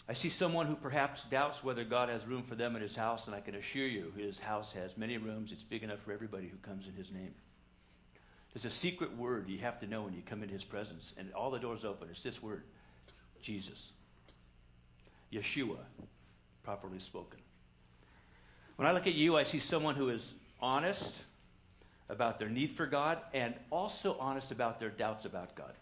I 0.09 0.12
see 0.12 0.29
someone 0.29 0.67
who 0.67 0.77
perhaps 0.77 1.25
doubts 1.25 1.64
whether 1.64 1.83
God 1.83 2.11
has 2.11 2.27
room 2.27 2.43
for 2.43 2.55
them 2.55 2.77
in 2.77 2.83
his 2.83 2.95
house, 2.95 3.27
and 3.27 3.35
I 3.35 3.40
can 3.40 3.55
assure 3.55 3.87
you 3.87 4.12
his 4.17 4.38
house 4.38 4.73
has 4.75 4.99
many 4.99 5.17
rooms. 5.17 5.51
It's 5.51 5.62
big 5.62 5.83
enough 5.83 6.01
for 6.01 6.12
everybody 6.12 6.47
who 6.47 6.59
comes 6.59 6.87
in 6.87 6.93
his 6.93 7.11
name. 7.11 7.35
There's 8.53 8.67
a 8.67 8.71
secret 8.71 9.17
word 9.17 9.49
you 9.49 9.59
have 9.59 9.81
to 9.81 9.87
know 9.87 10.03
when 10.03 10.12
you 10.12 10.23
come 10.25 10.43
into 10.43 10.55
his 10.55 10.64
presence, 10.64 11.14
and 11.19 11.33
all 11.33 11.51
the 11.51 11.59
doors 11.59 11.85
open. 11.85 12.09
It's 12.11 12.23
this 12.23 12.43
word 12.43 12.64
Jesus. 13.40 13.93
Yeshua, 15.33 15.79
properly 16.62 16.99
spoken. 16.99 17.40
When 18.77 18.87
I 18.87 18.93
look 18.93 19.07
at 19.07 19.14
you, 19.14 19.37
I 19.37 19.45
see 19.45 19.59
someone 19.59 19.95
who 19.95 20.11
is 20.11 20.35
honest 20.61 21.14
about 22.09 22.38
their 22.38 22.49
need 22.49 22.73
for 22.73 22.87
God 22.87 23.19
and 23.33 23.55
also 23.71 24.17
honest 24.21 24.51
about 24.51 24.79
their 24.79 24.90
doubts 24.90 25.25
about 25.25 25.55
God. 25.55 25.73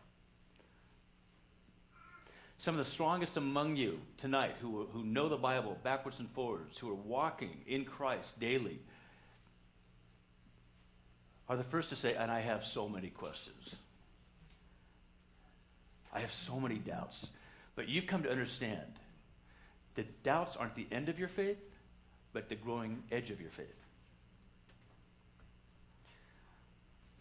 Some 2.63 2.79
of 2.79 2.85
the 2.87 2.93
strongest 2.93 3.37
among 3.37 3.75
you 3.75 3.99
tonight 4.19 4.55
who, 4.61 4.87
who 4.93 5.03
know 5.03 5.29
the 5.29 5.37
Bible 5.37 5.77
backwards 5.83 6.21
and 6.21 6.31
forwards, 6.31 6.79
who 6.79 6.89
are 6.89 6.95
walking 6.95 7.51
in 7.67 7.85
Christ 7.85 8.39
daily, 8.39 8.79
are 11.49 11.57
the 11.57 11.65
first 11.65 11.89
to 11.89 11.97
say, 11.97 12.15
and 12.15 12.31
I 12.31 12.39
have 12.39 12.65
so 12.65 12.89
many 12.89 13.09
questions. 13.09 13.75
I 16.13 16.21
have 16.21 16.31
so 16.31 16.61
many 16.61 16.77
doubts. 16.77 17.27
But 17.75 17.89
you've 17.89 18.07
come 18.07 18.23
to 18.23 18.31
understand 18.31 18.93
that 19.97 20.23
doubts 20.23 20.55
aren't 20.55 20.77
the 20.77 20.87
end 20.93 21.09
of 21.09 21.19
your 21.19 21.27
faith, 21.27 21.59
but 22.33 22.49
the 22.49 22.55
growing 22.55 23.03
edge 23.11 23.31
of 23.31 23.41
your 23.41 23.51
faith. 23.51 23.75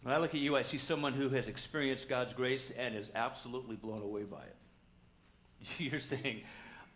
When 0.04 0.14
I 0.14 0.18
look 0.18 0.36
at 0.36 0.40
you, 0.40 0.54
I 0.54 0.62
see 0.62 0.78
someone 0.78 1.14
who 1.14 1.30
has 1.30 1.48
experienced 1.48 2.08
God's 2.08 2.32
grace 2.32 2.70
and 2.78 2.94
is 2.94 3.10
absolutely 3.16 3.74
blown 3.74 4.02
away 4.02 4.22
by 4.22 4.42
it. 4.42 4.56
You're 5.78 6.00
saying, 6.00 6.42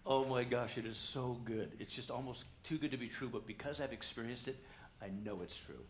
oh 0.05 0.25
my 0.25 0.45
gosh, 0.45 0.79
it 0.79 0.87
is 0.87 0.97
so 0.97 1.39
good. 1.45 1.73
It's 1.79 1.93
just 1.93 2.11
almost 2.11 2.45
too 2.63 2.79
good 2.79 2.91
to 2.91 2.97
be 2.97 3.09
true, 3.09 3.29
but 3.29 3.47
because 3.47 3.81
I've 3.81 3.93
experienced 3.93 4.49
it, 4.49 4.57
I 5.03 5.09
know 5.25 5.41
it's 5.43 5.57
true. 5.57 5.85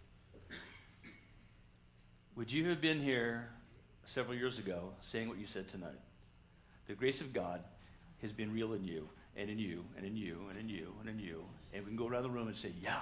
Would 2.36 2.52
you 2.52 2.68
have 2.68 2.80
been 2.80 3.00
here 3.00 3.48
several 4.05 4.36
years 4.36 4.59
ago 4.59 4.90
saying 5.01 5.28
what 5.28 5.38
you 5.38 5.46
said 5.46 5.68
tonight? 5.68 5.98
The 6.86 6.94
grace 6.94 7.20
of 7.20 7.32
God 7.32 7.62
has 8.20 8.32
been 8.32 8.53
real 8.53 8.74
in 8.74 8.84
you, 8.84 9.09
and 9.36 9.51
in 9.51 9.59
you, 9.59 9.84
and 9.96 10.07
in 10.07 10.16
you, 10.16 10.38
and 10.51 10.59
in 10.59 10.68
you, 10.68 10.92
and 11.01 11.09
in 11.09 11.18
you. 11.18 11.44
And 11.72 11.84
we 11.84 11.88
can 11.88 11.96
go 11.96 12.07
around 12.07 12.22
the 12.22 12.30
room 12.30 12.48
and 12.48 12.57
say, 12.57 12.72
yeah. 12.82 13.01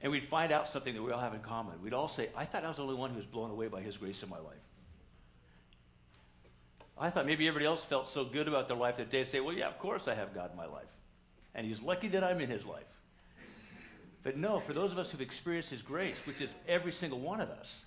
And 0.00 0.10
we'd 0.10 0.24
find 0.24 0.50
out 0.50 0.68
something 0.68 0.94
that 0.94 1.02
we 1.02 1.12
all 1.12 1.20
have 1.20 1.34
in 1.34 1.40
common. 1.40 1.80
We'd 1.82 1.94
all 1.94 2.08
say, 2.08 2.30
I 2.36 2.44
thought 2.44 2.64
I 2.64 2.68
was 2.68 2.78
the 2.78 2.82
only 2.82 2.96
one 2.96 3.10
who 3.10 3.16
was 3.16 3.26
blown 3.26 3.50
away 3.50 3.68
by 3.68 3.82
his 3.82 3.96
grace 3.96 4.22
in 4.22 4.28
my 4.28 4.38
life. 4.38 4.58
I 6.98 7.10
thought 7.10 7.26
maybe 7.26 7.48
everybody 7.48 7.66
else 7.66 7.84
felt 7.84 8.08
so 8.08 8.24
good 8.24 8.48
about 8.48 8.68
their 8.68 8.76
life 8.76 8.96
that 8.96 9.10
they 9.10 9.24
say, 9.24 9.40
well, 9.40 9.54
yeah, 9.54 9.68
of 9.68 9.78
course 9.78 10.08
I 10.08 10.14
have 10.14 10.34
God 10.34 10.50
in 10.50 10.56
my 10.56 10.66
life. 10.66 10.88
And 11.54 11.66
he's 11.66 11.80
lucky 11.80 12.08
that 12.08 12.22
I'm 12.22 12.40
in 12.40 12.50
his 12.50 12.64
life. 12.64 12.84
But 14.22 14.36
no, 14.36 14.60
for 14.60 14.72
those 14.72 14.92
of 14.92 14.98
us 14.98 15.10
who've 15.10 15.20
experienced 15.20 15.70
his 15.70 15.82
grace, 15.82 16.16
which 16.26 16.40
is 16.40 16.54
every 16.68 16.92
single 16.92 17.18
one 17.18 17.40
of 17.40 17.48
us, 17.50 17.82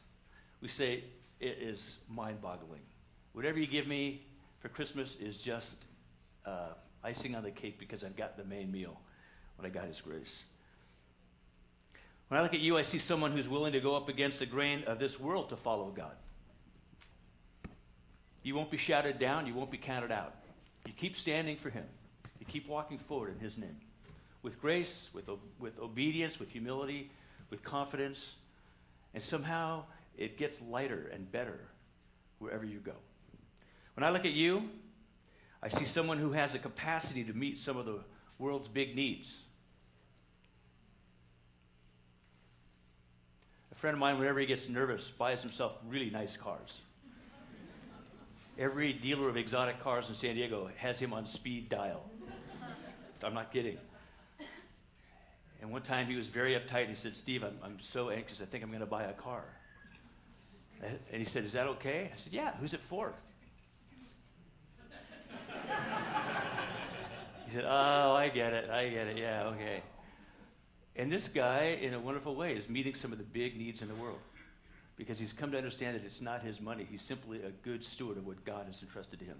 we 0.62 0.68
say, 0.68 1.04
it 1.40 1.58
is 1.62 1.98
mind 2.10 2.42
boggling. 2.42 2.82
Whatever 3.34 3.60
you 3.60 3.68
give 3.68 3.88
me 3.88 4.26
for 4.60 4.70
Christmas 4.70 5.16
is 5.18 5.38
just 5.38 5.86
uh, 6.46 6.70
icing 7.04 7.36
on 7.36 7.44
the 7.44 7.52
cake 7.52 7.80
because 7.80 8.04
I've 8.04 8.16
got 8.16 8.38
the 8.38 8.44
main 8.44 8.72
meal 8.72 9.00
when 9.58 9.66
I 9.66 9.70
got 9.70 9.86
his 9.86 10.02
grace. 10.02 10.44
When 12.28 12.40
I 12.40 12.44
look 12.44 12.54
at 12.54 12.60
you, 12.60 12.78
I 12.78 12.82
see 12.82 12.98
someone 12.98 13.32
who's 13.32 13.48
willing 13.48 13.74
to 13.74 13.80
go 13.80 13.96
up 13.96 14.10
against 14.10 14.40
the 14.40 14.46
grain 14.46 14.84
of 14.86 15.00
this 15.00 15.20
world 15.20 15.50
to 15.50 15.56
follow 15.56 15.92
God. 15.92 16.16
You 18.46 18.54
won't 18.54 18.70
be 18.70 18.78
shouted 18.78 19.18
down, 19.18 19.48
you 19.48 19.56
won't 19.56 19.72
be 19.72 19.78
counted 19.80 20.12
out. 20.12 20.36
You 20.86 20.94
keep 20.94 21.18
standing 21.18 21.58
for 21.58 21.72
him, 21.72 21.86
you 22.40 22.46
keep 22.46 22.68
walking 22.68 23.00
forward 23.00 23.34
in 23.34 23.40
his 23.40 23.58
name 23.58 23.76
with 24.44 24.62
grace, 24.62 25.10
with, 25.12 25.28
with 25.60 25.80
obedience, 25.80 26.40
with 26.40 26.52
humility, 26.52 27.10
with 27.50 27.64
confidence, 27.64 28.36
and 29.16 29.24
somehow 29.24 29.82
it 30.20 30.38
gets 30.38 30.62
lighter 30.62 31.10
and 31.12 31.32
better 31.32 31.60
wherever 32.38 32.64
you 32.64 32.78
go. 32.78 32.92
When 33.96 34.04
I 34.04 34.12
look 34.12 34.24
at 34.24 34.34
you, 34.34 34.70
I 35.64 35.70
see 35.70 35.86
someone 35.86 36.20
who 36.20 36.32
has 36.34 36.54
a 36.54 36.60
capacity 36.60 37.24
to 37.24 37.34
meet 37.34 37.58
some 37.58 37.78
of 37.78 37.88
the 37.88 38.02
world's 38.38 38.68
big 38.68 38.96
needs. 38.96 39.36
A 43.72 43.76
friend 43.76 43.96
of 43.96 44.00
mine, 44.00 44.20
whenever 44.20 44.40
he 44.40 44.46
gets 44.46 44.70
nervous, 44.70 45.10
buys 45.10 45.42
himself 45.42 45.74
really 45.88 46.12
nice 46.12 46.38
cars. 46.38 46.82
Every 48.58 48.94
dealer 48.94 49.28
of 49.28 49.36
exotic 49.36 49.82
cars 49.82 50.08
in 50.08 50.16
San 50.16 50.36
Diego 50.36 50.70
has 50.78 50.98
him 50.98 51.12
on 51.12 51.28
speed 51.28 51.68
dial. 51.68 52.10
I'm 53.22 53.34
not 53.34 53.52
kidding. 53.52 53.78
And 55.62 55.72
one 55.72 55.82
time 55.82 56.08
he 56.08 56.16
was 56.16 56.28
very 56.28 56.54
uptight. 56.54 56.82
And 56.82 56.90
he 56.90 56.96
said, 56.96 57.16
Steve, 57.16 57.44
I'm, 57.44 57.58
I'm 57.64 57.80
so 57.80 58.10
anxious. 58.10 58.42
I 58.42 58.46
think 58.46 58.64
I'm 58.64 58.70
going 58.70 58.82
to 58.82 58.86
buy 58.86 59.04
a 59.04 59.14
car. 59.14 59.44
And 60.82 61.20
he 61.20 61.26
said, 61.26 61.44
Is 61.44 61.54
that 61.54 61.68
okay? 61.68 62.12
I 62.14 62.18
said, 62.18 62.32
Yeah, 62.32 62.52
who's 62.60 62.74
it 62.74 62.80
for? 62.82 63.14
he 67.48 67.56
said, 67.56 67.66
Oh, 67.68 68.14
I 68.14 68.30
get 68.30 68.54
it. 68.54 68.70
I 68.70 68.88
get 68.90 69.08
it. 69.08 69.18
Yeah, 69.18 69.48
okay. 69.48 69.82
And 70.96 71.12
this 71.12 71.28
guy, 71.28 71.78
in 71.82 71.94
a 71.94 72.00
wonderful 72.00 72.36
way, 72.36 72.54
is 72.54 72.70
meeting 72.70 72.94
some 72.94 73.12
of 73.12 73.18
the 73.18 73.26
big 73.26 73.58
needs 73.58 73.82
in 73.82 73.90
the 73.90 73.96
world 73.96 74.20
because 74.98 75.20
he's 75.20 75.34
come 75.34 75.52
to 75.52 75.58
understand 75.58 75.96
that 75.96 76.06
it's 76.06 76.22
not 76.22 76.42
his 76.42 76.62
money. 76.62 76.88
He's 76.90 77.02
simply 77.02 77.42
a 77.44 77.52
good 77.64 77.84
steward 77.84 78.18
of 78.18 78.26
what 78.26 78.44
God 78.46 78.68
has 78.68 78.82
entrusted 78.82 79.20
to 79.20 79.26
him. 79.26 79.38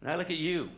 When 0.00 0.12
I 0.12 0.16
look 0.16 0.30
at 0.30 0.36
you, 0.36 0.70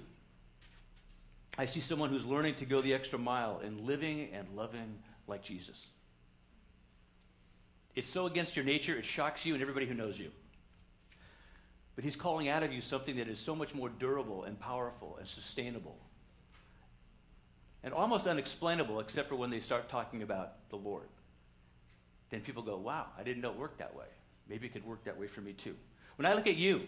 I 1.59 1.67
see 1.67 1.81
someone 1.81 2.11
who's 2.11 2.25
learning 2.25 2.55
to 2.57 2.65
go 2.65 2.81
the 2.81 2.95
extra 2.95 3.19
mile 3.19 3.61
in 3.61 3.87
living 3.87 4.31
and 4.33 4.47
loving 4.57 4.99
like 5.27 5.43
Jesus. 5.43 5.87
It's 7.95 8.09
so 8.09 8.27
against 8.27 8.57
your 8.57 8.65
nature, 8.65 8.97
it 8.97 9.05
shocks 9.05 9.45
you 9.45 9.53
and 9.55 9.63
everybody 9.63 9.87
who 9.87 9.95
knows 9.95 10.19
you. 10.19 10.31
But 11.97 12.05
he's 12.05 12.17
calling 12.17 12.49
out 12.49 12.63
of 12.63 12.73
you 12.73 12.81
something 12.81 13.17
that 13.17 13.29
is 13.29 13.39
so 13.39 13.55
much 13.55 13.75
more 13.75 13.89
durable 13.89 14.45
and 14.45 14.59
powerful 14.59 15.17
and 15.19 15.29
sustainable 15.29 15.99
and 17.83 17.93
almost 17.93 18.27
unexplainable 18.27 19.01
except 19.01 19.29
for 19.29 19.37
when 19.37 19.51
they 19.51 19.61
start 19.61 19.89
talking 19.89 20.23
about 20.23 20.69
the 20.71 20.77
Lord. 20.77 21.09
Then 22.31 22.41
people 22.41 22.63
go, 22.63 22.77
wow, 22.77 23.07
I 23.19 23.23
didn't 23.23 23.43
know 23.43 23.51
it 23.51 23.57
worked 23.57 23.79
that 23.79 23.95
way. 23.95 24.07
Maybe 24.49 24.67
it 24.67 24.73
could 24.73 24.87
work 24.87 25.05
that 25.05 25.19
way 25.19 25.27
for 25.27 25.41
me 25.41 25.53
too. 25.53 25.75
When 26.17 26.27
I 26.27 26.35
look 26.35 26.47
at 26.47 26.57
you, 26.57 26.83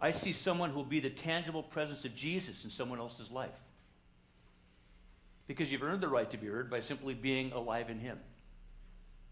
I 0.00 0.10
see 0.10 0.32
someone 0.32 0.70
who 0.70 0.76
will 0.76 0.84
be 0.84 1.00
the 1.00 1.10
tangible 1.10 1.62
presence 1.62 2.04
of 2.04 2.14
Jesus 2.14 2.64
in 2.64 2.70
someone 2.70 2.98
else's 2.98 3.30
life. 3.30 3.58
Because 5.46 5.70
you've 5.70 5.82
earned 5.82 6.02
the 6.02 6.08
right 6.08 6.30
to 6.30 6.36
be 6.36 6.46
heard 6.46 6.70
by 6.70 6.80
simply 6.80 7.14
being 7.14 7.52
alive 7.52 7.88
in 7.88 7.98
Him. 7.98 8.18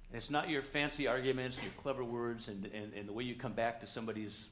And 0.09 0.17
it's 0.17 0.31
not 0.31 0.49
your 0.49 0.63
fancy 0.63 1.07
arguments, 1.07 1.57
your 1.61 1.73
clever 1.83 2.05
words, 2.05 2.49
and, 2.49 2.67
and, 2.67 2.95
and 2.95 3.09
the 3.09 3.13
way 3.13 3.25
you 3.25 3.35
come 3.35 3.53
back 3.53 3.81
to 3.81 3.87
somebody's 3.87 4.47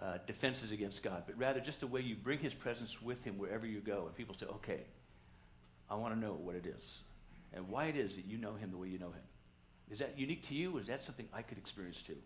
uh, 0.00 0.18
defenses 0.26 0.72
against 0.72 1.02
God, 1.02 1.24
but 1.26 1.36
rather 1.38 1.58
just 1.58 1.80
the 1.80 1.86
way 1.86 2.00
you 2.00 2.14
bring 2.14 2.38
His 2.38 2.54
presence 2.54 3.02
with 3.02 3.22
Him 3.24 3.36
wherever 3.36 3.66
you 3.66 3.80
go. 3.80 4.04
And 4.06 4.14
people 4.14 4.34
say, 4.34 4.46
okay, 4.46 4.80
I 5.90 5.96
want 5.96 6.14
to 6.14 6.20
know 6.20 6.32
what 6.32 6.54
it 6.54 6.66
is 6.66 6.98
and 7.52 7.68
why 7.68 7.86
it 7.86 7.96
is 7.96 8.14
that 8.16 8.26
you 8.26 8.38
know 8.38 8.54
Him 8.54 8.70
the 8.70 8.76
way 8.76 8.88
you 8.88 8.98
know 8.98 9.10
Him. 9.10 9.22
Is 9.90 9.98
that 10.00 10.18
unique 10.18 10.42
to 10.48 10.54
you, 10.54 10.78
is 10.78 10.88
that 10.88 11.02
something 11.02 11.28
I 11.32 11.42
could 11.42 11.58
experience 11.58 12.02
too? 12.02 12.16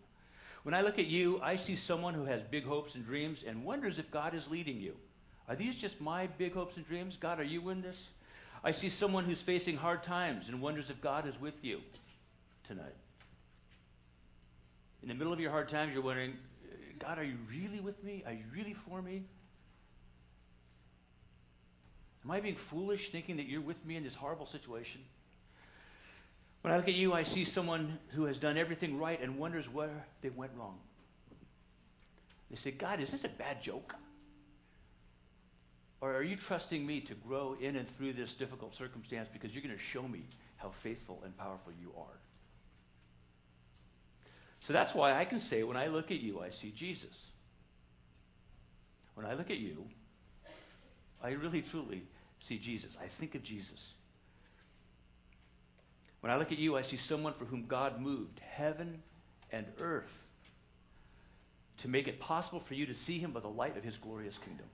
When 0.63 0.73
I 0.73 0.81
look 0.81 0.99
at 0.99 1.07
you, 1.07 1.39
I 1.41 1.55
see 1.55 1.75
someone 1.75 2.13
who 2.13 2.25
has 2.25 2.41
big 2.43 2.65
hopes 2.65 2.95
and 2.95 3.05
dreams 3.05 3.43
and 3.47 3.63
wonders 3.63 3.99
if 3.99 4.11
God 4.11 4.33
is 4.33 4.47
leading 4.47 4.79
you. 4.79 4.95
Are 5.47 5.55
these 5.55 5.75
just 5.75 5.99
my 5.99 6.27
big 6.27 6.53
hopes 6.53 6.77
and 6.77 6.87
dreams? 6.87 7.17
God, 7.19 7.39
are 7.39 7.43
you 7.43 7.69
in 7.69 7.81
this? 7.81 8.09
I 8.63 8.71
see 8.71 8.89
someone 8.89 9.25
who's 9.25 9.41
facing 9.41 9.75
hard 9.75 10.03
times 10.03 10.49
and 10.49 10.61
wonders 10.61 10.89
if 10.89 11.01
God 11.01 11.27
is 11.27 11.39
with 11.41 11.63
you 11.63 11.81
tonight. 12.63 12.95
In 15.01 15.09
the 15.09 15.15
middle 15.15 15.33
of 15.33 15.39
your 15.39 15.49
hard 15.49 15.67
times, 15.67 15.93
you're 15.93 16.03
wondering, 16.03 16.33
God, 16.99 17.17
are 17.17 17.23
you 17.23 17.37
really 17.49 17.79
with 17.79 18.03
me? 18.03 18.23
Are 18.27 18.33
you 18.33 18.43
really 18.53 18.73
for 18.73 19.01
me? 19.01 19.23
Am 22.23 22.29
I 22.29 22.39
being 22.39 22.55
foolish 22.55 23.11
thinking 23.11 23.37
that 23.37 23.47
you're 23.47 23.61
with 23.61 23.83
me 23.83 23.95
in 23.95 24.03
this 24.03 24.13
horrible 24.13 24.45
situation? 24.45 25.01
When 26.61 26.73
I 26.73 26.77
look 26.77 26.87
at 26.87 26.93
you, 26.93 27.13
I 27.13 27.23
see 27.23 27.43
someone 27.43 27.97
who 28.09 28.25
has 28.25 28.37
done 28.37 28.57
everything 28.57 28.99
right 28.99 29.19
and 29.21 29.37
wonders 29.37 29.67
where 29.67 30.05
they 30.21 30.29
went 30.29 30.51
wrong. 30.57 30.77
They 32.49 32.57
say, 32.57 32.71
God, 32.71 32.99
is 32.99 33.11
this 33.11 33.23
a 33.23 33.29
bad 33.29 33.63
joke? 33.63 33.95
Or 36.01 36.13
are 36.15 36.23
you 36.23 36.35
trusting 36.35 36.85
me 36.85 36.99
to 37.01 37.13
grow 37.13 37.55
in 37.59 37.75
and 37.75 37.87
through 37.97 38.13
this 38.13 38.33
difficult 38.33 38.75
circumstance 38.75 39.29
because 39.31 39.53
you're 39.53 39.63
going 39.63 39.75
to 39.75 39.81
show 39.81 40.03
me 40.03 40.21
how 40.57 40.69
faithful 40.69 41.21
and 41.23 41.35
powerful 41.37 41.71
you 41.79 41.91
are? 41.97 42.19
So 44.67 44.73
that's 44.73 44.93
why 44.93 45.13
I 45.13 45.25
can 45.25 45.39
say 45.39 45.63
when 45.63 45.77
I 45.77 45.87
look 45.87 46.11
at 46.11 46.19
you, 46.19 46.41
I 46.41 46.49
see 46.49 46.71
Jesus. 46.71 47.27
When 49.15 49.25
I 49.25 49.33
look 49.33 49.49
at 49.49 49.57
you, 49.57 49.85
I 51.23 51.31
really 51.31 51.61
truly 51.61 52.03
see 52.39 52.57
Jesus. 52.57 52.97
I 53.01 53.07
think 53.07 53.35
of 53.35 53.43
Jesus. 53.43 53.93
When 56.21 56.31
I 56.31 56.37
look 56.37 56.51
at 56.51 56.59
you, 56.59 56.77
I 56.77 56.81
see 56.81 56.97
someone 56.97 57.33
for 57.33 57.45
whom 57.45 57.65
God 57.67 57.99
moved 57.99 58.39
heaven 58.39 59.01
and 59.51 59.65
earth 59.79 60.27
to 61.77 61.87
make 61.87 62.07
it 62.07 62.19
possible 62.19 62.59
for 62.59 62.75
you 62.75 62.85
to 62.85 62.93
see 62.93 63.17
him 63.17 63.31
by 63.31 63.39
the 63.39 63.47
light 63.47 63.75
of 63.75 63.83
his 63.83 63.97
glorious 63.97 64.37
kingdom. 64.37 64.67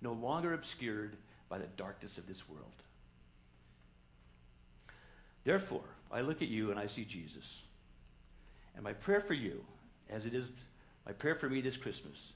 No 0.00 0.14
longer 0.14 0.54
obscured 0.54 1.16
by 1.48 1.58
the 1.58 1.66
darkness 1.76 2.16
of 2.16 2.26
this 2.26 2.48
world. 2.48 2.72
Therefore, 5.44 5.84
I 6.10 6.22
look 6.22 6.40
at 6.40 6.48
you 6.48 6.70
and 6.70 6.80
I 6.80 6.86
see 6.86 7.04
Jesus. 7.04 7.60
And 8.74 8.82
my 8.82 8.94
prayer 8.94 9.20
for 9.20 9.34
you, 9.34 9.62
as 10.08 10.24
it 10.24 10.34
is 10.34 10.50
my 11.04 11.12
prayer 11.12 11.34
for 11.34 11.48
me 11.48 11.60
this 11.60 11.76
Christmas, 11.76 12.32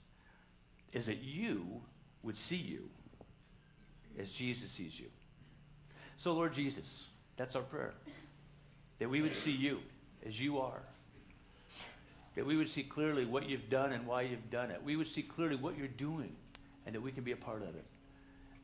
is 0.93 1.07
that 1.07 1.23
you 1.23 1.81
would 2.23 2.37
see 2.37 2.57
you 2.57 2.91
as 4.19 4.31
Jesus 4.31 4.71
sees 4.71 5.01
you. 5.01 5.07
So, 6.19 6.33
Lord 6.33 6.55
Jesus, 6.55 7.05
that's 7.37 7.57
our 7.57 7.63
prayer. 7.63 7.95
That 8.99 9.11
we 9.11 9.21
would 9.21 9.35
see 9.35 9.53
you 9.53 9.79
as 10.27 10.41
you 10.41 10.59
are. 10.59 10.81
That 12.35 12.47
we 12.47 12.57
would 12.57 12.69
see 12.69 12.83
clearly 12.83 13.25
what 13.25 13.49
you've 13.49 13.71
done 13.71 13.93
and 13.93 14.07
why 14.07 14.23
you've 14.23 14.51
done 14.51 14.71
it. 14.71 14.83
We 14.83 14.97
would 14.97 15.07
see 15.07 15.23
clearly 15.23 15.57
what 15.57 15.79
you're 15.79 15.89
doing 15.89 16.35
and 16.85 16.95
that 16.95 17.01
we 17.01 17.13
can 17.13 17.25
be 17.25 17.33
a 17.33 17.37
part 17.37 17.63
of 17.63 17.69
it. 17.69 17.85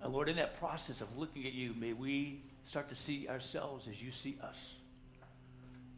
And 0.01 0.13
Lord, 0.13 0.29
in 0.29 0.37
that 0.37 0.59
process 0.59 1.01
of 1.01 1.17
looking 1.17 1.47
at 1.47 1.53
you, 1.53 1.75
may 1.75 1.93
we 1.93 2.41
start 2.67 2.89
to 2.89 2.95
see 2.95 3.29
ourselves 3.29 3.87
as 3.89 4.01
you 4.03 4.11
see 4.13 4.37
us. 4.43 4.59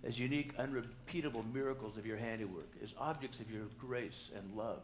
As 0.05 0.19
unique, 0.19 0.53
unrepeatable 0.59 1.45
miracles 1.55 1.97
of 1.97 2.05
your 2.05 2.19
handiwork, 2.19 2.69
as 2.83 2.91
objects 2.99 3.41
of 3.41 3.51
your 3.51 3.65
grace 3.79 4.31
and 4.37 4.57
love. 4.57 4.83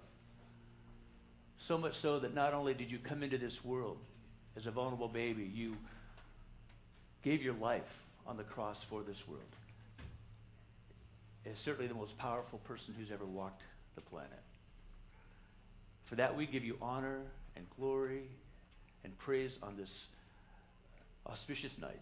So 1.58 1.76
much 1.76 1.94
so 1.96 2.18
that 2.20 2.34
not 2.34 2.54
only 2.54 2.72
did 2.72 2.90
you 2.90 2.98
come 2.98 3.22
into 3.22 3.36
this 3.36 3.62
world 3.62 3.98
as 4.56 4.66
a 4.66 4.70
vulnerable 4.70 5.08
baby, 5.08 5.50
you 5.54 5.76
gave 7.22 7.42
your 7.42 7.54
life 7.54 8.04
on 8.26 8.36
the 8.36 8.44
cross 8.44 8.82
for 8.84 9.02
this 9.02 9.26
world. 9.28 9.42
Is 11.44 11.58
certainly 11.58 11.88
the 11.88 11.94
most 11.94 12.16
powerful 12.18 12.58
person 12.60 12.94
who's 12.98 13.10
ever 13.10 13.24
walked 13.24 13.62
the 13.94 14.02
planet. 14.02 14.30
For 16.04 16.16
that, 16.16 16.36
we 16.36 16.46
give 16.46 16.64
you 16.64 16.76
honor 16.82 17.20
and 17.56 17.66
glory 17.78 18.24
and 19.04 19.16
praise 19.18 19.58
on 19.62 19.76
this 19.76 20.06
auspicious 21.26 21.78
night. 21.78 22.00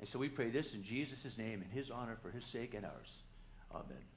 And 0.00 0.08
so 0.08 0.18
we 0.18 0.28
pray 0.28 0.50
this 0.50 0.74
in 0.74 0.82
Jesus' 0.82 1.38
name, 1.38 1.62
in 1.62 1.70
his 1.70 1.90
honor, 1.90 2.16
for 2.20 2.30
his 2.30 2.44
sake 2.44 2.74
and 2.74 2.84
ours. 2.84 3.18
Amen. 3.72 4.11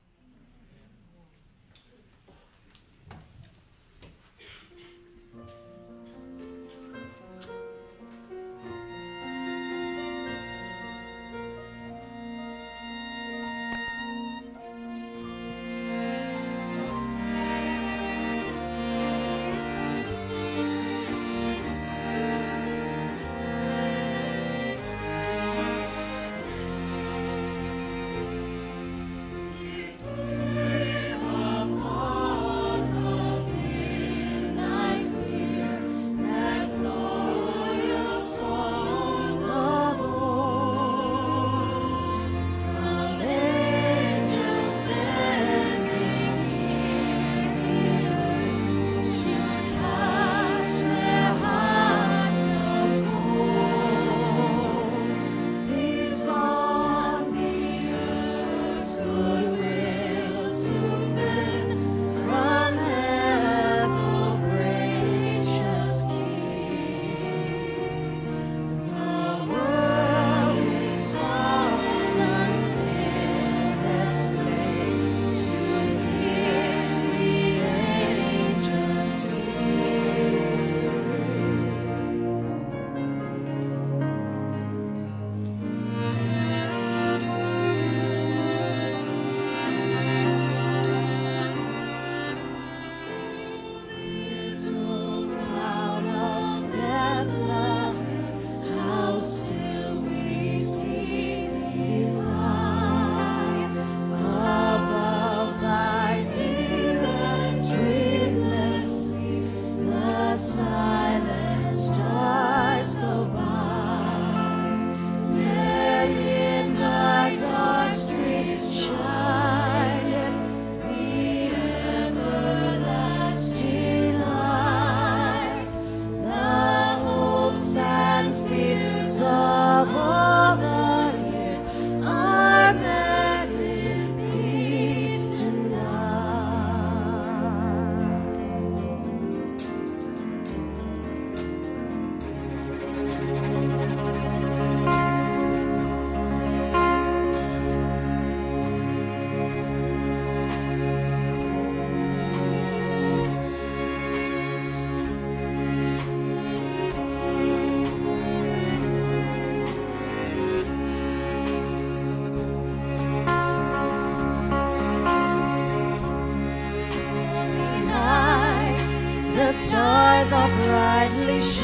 Are 170.32 170.48
brightly 170.48 171.40
shining. 171.40 171.60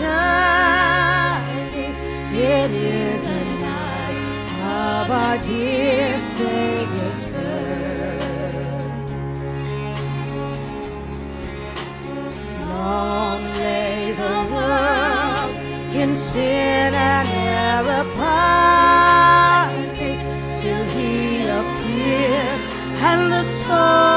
It 2.34 2.72
is 2.72 3.26
a 3.26 3.44
night 3.60 4.24
of 4.62 5.10
our 5.10 5.38
dear 5.40 6.20
Savior's 6.20 7.26
birth. 7.26 8.22
Long 12.70 13.42
lay 13.56 14.12
the 14.12 14.46
world 14.54 15.56
in 15.96 16.16
sin 16.16 16.94
and 16.94 17.28
error 17.28 18.06
pining 18.16 20.20
till 20.60 20.84
he 20.96 21.46
appeared 21.46 22.62
and 23.02 23.32
the 23.32 23.44
soul 23.44 24.11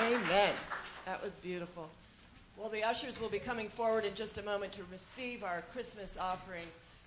Amen. 0.00 0.54
That 1.04 1.22
was 1.22 1.34
beautiful. 1.36 1.90
Well, 2.56 2.70
the 2.70 2.82
ushers 2.82 3.20
will 3.20 3.28
be 3.28 3.38
coming 3.38 3.68
forward 3.68 4.06
in 4.06 4.14
just 4.14 4.38
a 4.38 4.42
moment 4.42 4.72
to 4.72 4.82
receive 4.90 5.44
our 5.44 5.62
Christmas 5.72 6.16
offering. 6.18 6.64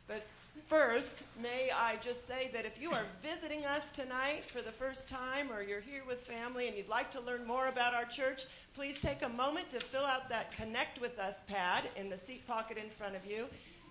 But 0.08 0.24
first, 0.68 1.24
may 1.42 1.72
I 1.76 1.96
just 2.04 2.28
say 2.28 2.52
that 2.54 2.68
if 2.68 2.80
you 2.80 2.92
are 2.92 3.04
visiting 3.24 3.66
us 3.66 3.92
tonight 3.92 4.44
for 4.46 4.62
the 4.62 4.72
first 4.72 5.10
time 5.10 5.52
or 5.52 5.64
you're 5.64 5.80
here 5.80 6.04
with 6.08 6.22
family 6.22 6.68
and 6.68 6.78
you'd 6.78 6.88
like 6.88 7.10
to 7.12 7.22
learn 7.22 7.48
more 7.48 7.68
about 7.68 7.96
our 7.96 8.06
church, 8.06 8.44
please 8.76 9.02
take 9.02 9.24
a 9.24 9.30
moment 9.30 9.72
to 9.72 9.80
fill 9.80 10.06
out 10.06 10.30
that 10.30 10.52
Connect 10.52 11.02
with 11.02 11.18
Us 11.18 11.42
pad 11.48 11.90
in 11.96 12.12
the 12.12 12.18
seat 12.18 12.46
pocket 12.46 12.78
in 12.78 12.92
front 12.92 13.16
of 13.16 13.26
you. 13.26 13.48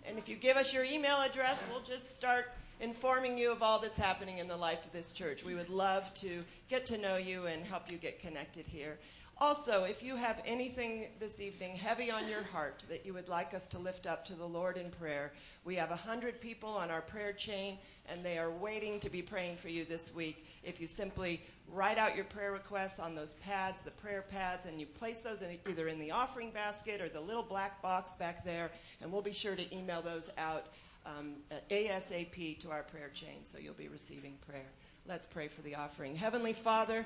And 0.07 0.17
if 0.17 0.29
you 0.29 0.37
give 0.37 0.57
us 0.57 0.73
your 0.73 0.85
email 0.85 1.21
address, 1.23 1.65
we'll 1.73 1.83
just 1.83 2.15
start 2.15 2.53
informing 2.83 3.39
you 3.39 3.53
of 3.53 3.63
all 3.63 3.79
that's 3.79 3.97
happening 3.97 4.39
in 4.39 4.49
the 4.49 4.57
life 4.57 4.85
of 4.85 4.93
this 4.93 5.13
church. 5.13 5.45
We 5.45 5.55
would 5.55 5.71
love 5.71 6.13
to 6.15 6.45
get 6.69 6.85
to 6.87 6.99
know 6.99 7.17
you 7.17 7.47
and 7.47 7.65
help 7.65 7.91
you 7.91 7.97
get 7.97 8.19
connected 8.19 8.67
here. 8.67 8.99
Also, 9.39 9.85
if 9.85 10.03
you 10.03 10.15
have 10.15 10.43
anything 10.45 11.07
this 11.19 11.41
evening 11.41 11.75
heavy 11.75 12.11
on 12.11 12.29
your 12.29 12.43
heart 12.43 12.85
that 12.89 13.07
you 13.07 13.15
would 13.15 13.29
like 13.29 13.55
us 13.55 13.67
to 13.69 13.79
lift 13.79 14.07
up 14.07 14.25
to 14.25 14.35
the 14.35 14.45
Lord 14.45 14.77
in 14.77 14.91
prayer, 14.91 15.33
we 15.65 15.77
have 15.77 15.91
100 15.91 16.41
people 16.41 16.69
on 16.69 16.91
our 16.91 17.01
prayer 17.01 17.33
chain, 17.33 17.79
and 18.09 18.25
they 18.25 18.37
are 18.37 18.51
waiting 18.51 19.01
to 19.01 19.11
be 19.11 19.23
praying 19.23 19.57
for 19.57 19.69
you 19.69 19.85
this 19.85 20.15
week. 20.15 20.47
If 20.63 20.81
you 20.81 20.87
simply 20.87 21.41
write 21.73 21.99
out 21.99 22.15
your 22.15 22.25
prayer 22.25 22.53
requests 22.53 23.01
on 23.01 23.15
those 23.15 23.35
pads, 23.35 23.83
the 23.83 23.91
prayer 23.93 24.25
pads, 24.29 24.67
and 24.67 24.79
you 24.79 24.87
place 24.87 25.23
those 25.23 25.43
in, 25.43 25.57
either 25.69 25.89
in 25.89 25.99
the 25.99 26.11
offering 26.11 26.51
basket 26.51 27.01
or 27.01 27.09
the 27.09 27.21
little 27.21 27.43
black 27.43 27.81
box 27.81 28.15
back 28.15 28.45
there, 28.45 28.71
and 29.01 29.11
we'll 29.11 29.23
be 29.23 29.33
sure 29.33 29.57
to 29.57 29.77
email 29.77 30.03
those 30.03 30.31
out 30.37 30.67
um, 31.07 31.35
ASAP 31.71 32.59
to 32.61 32.71
our 32.71 32.83
prayer 32.83 33.11
chain, 33.13 33.45
so 33.45 33.59
you'll 33.59 33.75
be 33.75 33.89
receiving 33.89 34.37
prayer. 34.47 34.71
Let's 35.07 35.27
pray 35.27 35.49
for 35.49 35.63
the 35.63 35.75
offering. 35.75 36.15
Heavenly 36.15 36.53
Father, 36.53 37.05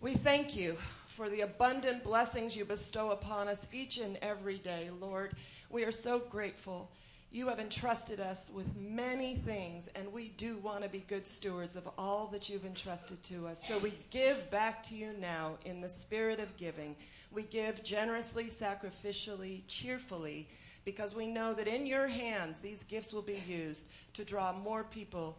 we 0.00 0.14
thank 0.14 0.56
you 0.56 0.76
for 1.06 1.28
the 1.28 1.42
abundant 1.42 2.02
blessings 2.02 2.56
you 2.56 2.64
bestow 2.64 3.10
upon 3.10 3.48
us 3.48 3.68
each 3.72 3.98
and 3.98 4.16
every 4.22 4.58
day, 4.58 4.88
Lord. 5.00 5.32
We 5.68 5.84
are 5.84 5.92
so 5.92 6.18
grateful. 6.18 6.90
You 7.32 7.46
have 7.46 7.60
entrusted 7.60 8.18
us 8.18 8.50
with 8.52 8.68
many 8.76 9.36
things, 9.36 9.88
and 9.94 10.12
we 10.12 10.30
do 10.30 10.56
want 10.56 10.82
to 10.82 10.88
be 10.88 11.04
good 11.06 11.28
stewards 11.28 11.76
of 11.76 11.88
all 11.96 12.26
that 12.32 12.48
you've 12.48 12.64
entrusted 12.64 13.22
to 13.24 13.46
us. 13.46 13.64
So 13.64 13.78
we 13.78 13.92
give 14.10 14.50
back 14.50 14.82
to 14.84 14.96
you 14.96 15.12
now 15.20 15.52
in 15.64 15.80
the 15.80 15.88
spirit 15.88 16.40
of 16.40 16.56
giving. 16.56 16.96
We 17.30 17.42
give 17.42 17.84
generously, 17.84 18.46
sacrificially, 18.46 19.60
cheerfully, 19.68 20.48
because 20.84 21.14
we 21.14 21.26
know 21.26 21.54
that 21.54 21.68
in 21.68 21.86
your 21.86 22.06
hands 22.06 22.60
these 22.60 22.82
gifts 22.84 23.12
will 23.12 23.22
be 23.22 23.42
used 23.48 23.90
to 24.14 24.24
draw 24.24 24.52
more 24.52 24.84
people 24.84 25.38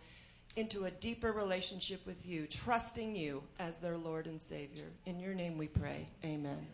into 0.56 0.86
a 0.86 0.92
deeper 0.92 1.32
relationship 1.32 2.06
with 2.06 2.26
you, 2.26 2.46
trusting 2.48 3.16
you 3.16 3.42
as 3.60 3.80
their 3.80 3.98
Lord 3.98 4.28
and 4.28 4.42
Savior. 4.42 4.86
In 5.06 5.20
your 5.20 5.34
name 5.34 5.58
we 5.58 5.68
pray. 5.68 6.08
Amen. 6.26 6.68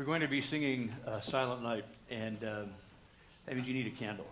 We're 0.00 0.06
going 0.06 0.22
to 0.22 0.28
be 0.28 0.40
singing 0.40 0.94
uh, 1.06 1.20
Silent 1.20 1.62
Night, 1.62 1.84
and 2.10 2.42
um, 2.42 2.70
that 3.44 3.54
means 3.54 3.68
you 3.68 3.74
need 3.74 3.86
a 3.86 3.90
candle. 3.90 4.26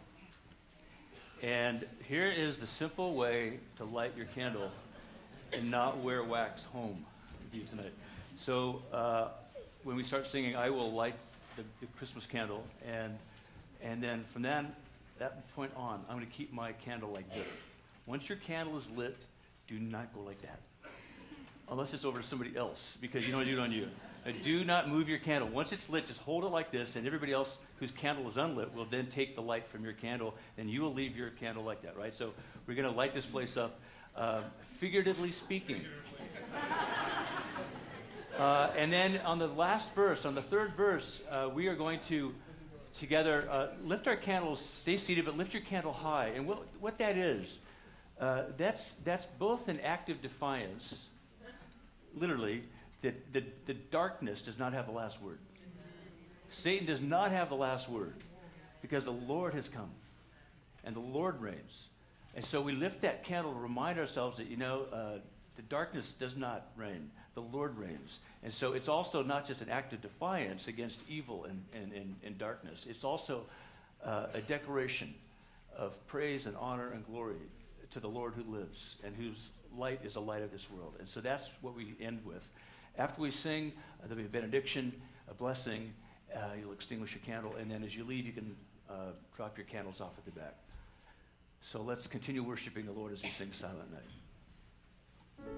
And 1.42 1.84
here 2.08 2.30
is 2.30 2.56
the 2.56 2.66
simple 2.66 3.14
way 3.14 3.60
to 3.76 3.84
light 3.84 4.16
your 4.16 4.24
candle 4.34 4.70
and 5.52 5.70
not 5.70 5.98
wear 5.98 6.22
wax 6.22 6.64
home 6.64 7.04
with 7.44 7.54
you 7.54 7.66
tonight. 7.68 7.92
So 8.40 8.80
uh, 8.94 9.28
when 9.84 9.94
we 9.94 10.04
start 10.04 10.26
singing, 10.26 10.56
I 10.56 10.70
will 10.70 10.90
light 10.90 11.16
the, 11.56 11.64
the 11.82 11.86
Christmas 11.98 12.24
candle, 12.24 12.64
and 12.86 13.18
and 13.82 14.02
then 14.02 14.24
from 14.32 14.40
then 14.40 14.74
that 15.18 15.54
point 15.54 15.72
on, 15.76 16.02
I'm 16.08 16.16
going 16.16 16.26
to 16.26 16.32
keep 16.32 16.50
my 16.50 16.72
candle 16.72 17.10
like 17.10 17.30
this. 17.34 17.62
Once 18.06 18.26
your 18.26 18.38
candle 18.38 18.78
is 18.78 18.88
lit, 18.96 19.18
do 19.68 19.78
not 19.78 20.14
go 20.14 20.22
like 20.22 20.40
that, 20.40 20.60
unless 21.70 21.92
it's 21.92 22.06
over 22.06 22.22
to 22.22 22.26
somebody 22.26 22.56
else, 22.56 22.96
because 23.02 23.26
you 23.26 23.32
don't 23.34 23.44
do 23.44 23.52
it 23.52 23.58
on 23.58 23.70
you. 23.70 23.86
Uh, 24.28 24.32
do 24.42 24.64
not 24.64 24.88
move 24.88 25.08
your 25.08 25.18
candle. 25.18 25.48
Once 25.48 25.72
it's 25.72 25.88
lit, 25.88 26.06
just 26.06 26.20
hold 26.20 26.44
it 26.44 26.48
like 26.48 26.70
this, 26.70 26.96
and 26.96 27.06
everybody 27.06 27.32
else 27.32 27.56
whose 27.76 27.90
candle 27.90 28.28
is 28.28 28.36
unlit 28.36 28.74
will 28.74 28.84
then 28.84 29.06
take 29.06 29.34
the 29.34 29.40
light 29.40 29.66
from 29.68 29.82
your 29.82 29.94
candle, 29.94 30.34
and 30.58 30.68
you 30.68 30.82
will 30.82 30.92
leave 30.92 31.16
your 31.16 31.30
candle 31.30 31.64
like 31.64 31.80
that, 31.82 31.96
right? 31.96 32.12
So 32.12 32.32
we're 32.66 32.74
going 32.74 32.90
to 32.90 32.94
light 32.94 33.14
this 33.14 33.24
place 33.24 33.56
up, 33.56 33.78
uh, 34.16 34.42
figuratively 34.78 35.32
speaking. 35.32 35.82
Uh, 38.38 38.70
and 38.76 38.92
then 38.92 39.18
on 39.24 39.40
the 39.40 39.48
last 39.48 39.92
verse, 39.96 40.24
on 40.24 40.32
the 40.32 40.42
third 40.42 40.72
verse, 40.74 41.20
uh, 41.28 41.50
we 41.52 41.66
are 41.66 41.74
going 41.74 41.98
to 42.06 42.32
together 42.94 43.48
uh, 43.50 43.66
lift 43.82 44.06
our 44.06 44.14
candles, 44.14 44.64
stay 44.64 44.96
seated, 44.96 45.24
but 45.24 45.36
lift 45.36 45.52
your 45.52 45.62
candle 45.64 45.92
high. 45.92 46.28
And 46.28 46.46
what, 46.46 46.62
what 46.78 46.98
that 46.98 47.16
is, 47.16 47.58
uh, 48.20 48.42
that's, 48.56 48.92
that's 49.04 49.26
both 49.40 49.66
an 49.66 49.80
act 49.80 50.08
of 50.08 50.22
defiance, 50.22 51.06
literally, 52.16 52.62
that 53.02 53.32
the, 53.32 53.44
the 53.66 53.74
darkness 53.74 54.40
does 54.40 54.58
not 54.58 54.72
have 54.72 54.86
the 54.86 54.92
last 54.92 55.20
word. 55.22 55.38
Satan 56.50 56.86
does 56.86 57.00
not 57.00 57.30
have 57.30 57.48
the 57.48 57.56
last 57.56 57.88
word 57.88 58.14
because 58.82 59.04
the 59.04 59.12
Lord 59.12 59.54
has 59.54 59.68
come 59.68 59.90
and 60.84 60.96
the 60.96 61.00
Lord 61.00 61.40
reigns. 61.40 61.88
And 62.34 62.44
so 62.44 62.60
we 62.60 62.72
lift 62.72 63.02
that 63.02 63.24
candle 63.24 63.52
to 63.52 63.58
remind 63.58 63.98
ourselves 63.98 64.38
that, 64.38 64.46
you 64.46 64.56
know, 64.56 64.86
uh, 64.92 65.18
the 65.56 65.62
darkness 65.62 66.12
does 66.12 66.36
not 66.36 66.68
reign, 66.76 67.10
the 67.34 67.42
Lord 67.42 67.76
reigns. 67.76 68.20
And 68.42 68.52
so 68.52 68.72
it's 68.72 68.88
also 68.88 69.22
not 69.22 69.46
just 69.46 69.60
an 69.60 69.68
act 69.68 69.92
of 69.92 70.00
defiance 70.00 70.68
against 70.68 71.00
evil 71.08 71.44
and, 71.44 71.64
and, 71.74 71.92
and, 71.92 72.14
and 72.24 72.38
darkness, 72.38 72.86
it's 72.88 73.04
also 73.04 73.42
uh, 74.04 74.26
a 74.34 74.40
declaration 74.40 75.12
of 75.76 75.94
praise 76.06 76.46
and 76.46 76.56
honor 76.56 76.92
and 76.92 77.04
glory 77.06 77.36
to 77.90 78.00
the 78.00 78.08
Lord 78.08 78.34
who 78.34 78.44
lives 78.52 78.96
and 79.04 79.14
whose 79.16 79.48
light 79.76 80.00
is 80.04 80.14
the 80.14 80.20
light 80.20 80.42
of 80.42 80.52
this 80.52 80.70
world. 80.70 80.94
And 80.98 81.08
so 81.08 81.20
that's 81.20 81.50
what 81.60 81.74
we 81.74 81.94
end 82.00 82.20
with. 82.24 82.46
After 82.98 83.22
we 83.22 83.30
sing, 83.30 83.72
uh, 84.02 84.08
there'll 84.08 84.16
be 84.16 84.24
a 84.24 84.28
benediction, 84.28 84.92
a 85.30 85.34
blessing. 85.34 85.92
Uh, 86.34 86.40
you'll 86.60 86.72
extinguish 86.72 87.14
your 87.14 87.22
candle, 87.24 87.54
and 87.56 87.70
then 87.70 87.84
as 87.84 87.96
you 87.96 88.04
leave, 88.04 88.26
you 88.26 88.32
can 88.32 88.56
uh, 88.90 89.12
drop 89.36 89.56
your 89.56 89.66
candles 89.66 90.00
off 90.00 90.12
at 90.18 90.24
the 90.24 90.32
back. 90.32 90.56
So 91.62 91.80
let's 91.80 92.06
continue 92.06 92.42
worshiping 92.42 92.86
the 92.86 92.92
Lord 92.92 93.12
as 93.12 93.22
we 93.22 93.28
sing 93.30 93.52
Silent 93.52 93.90
Night. 93.92 95.48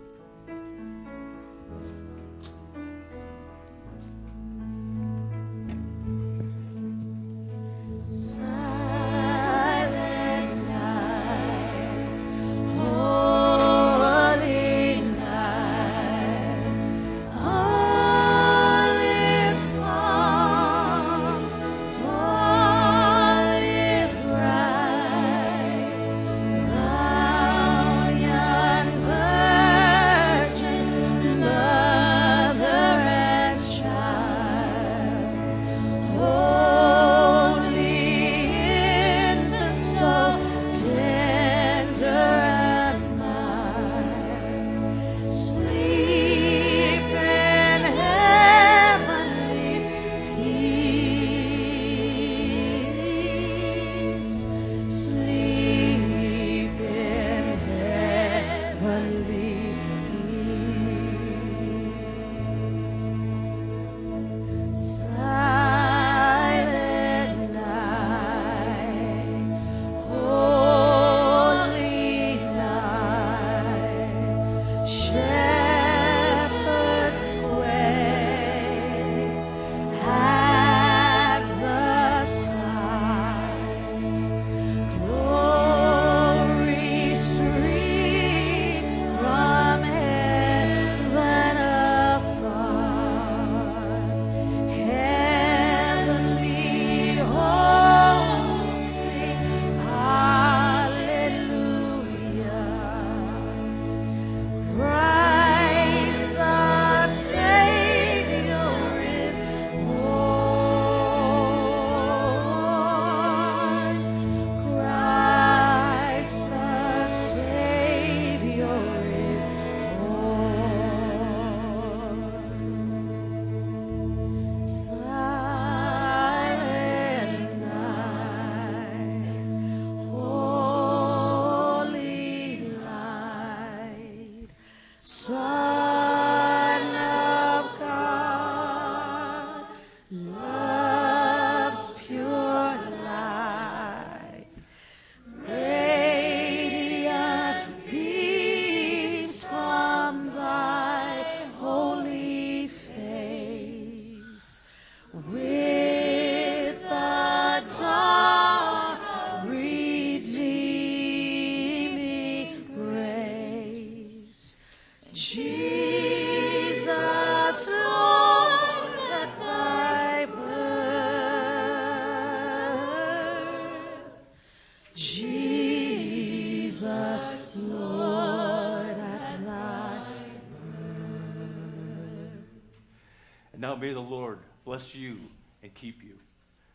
Keep 185.81 186.03
you. 186.03 186.19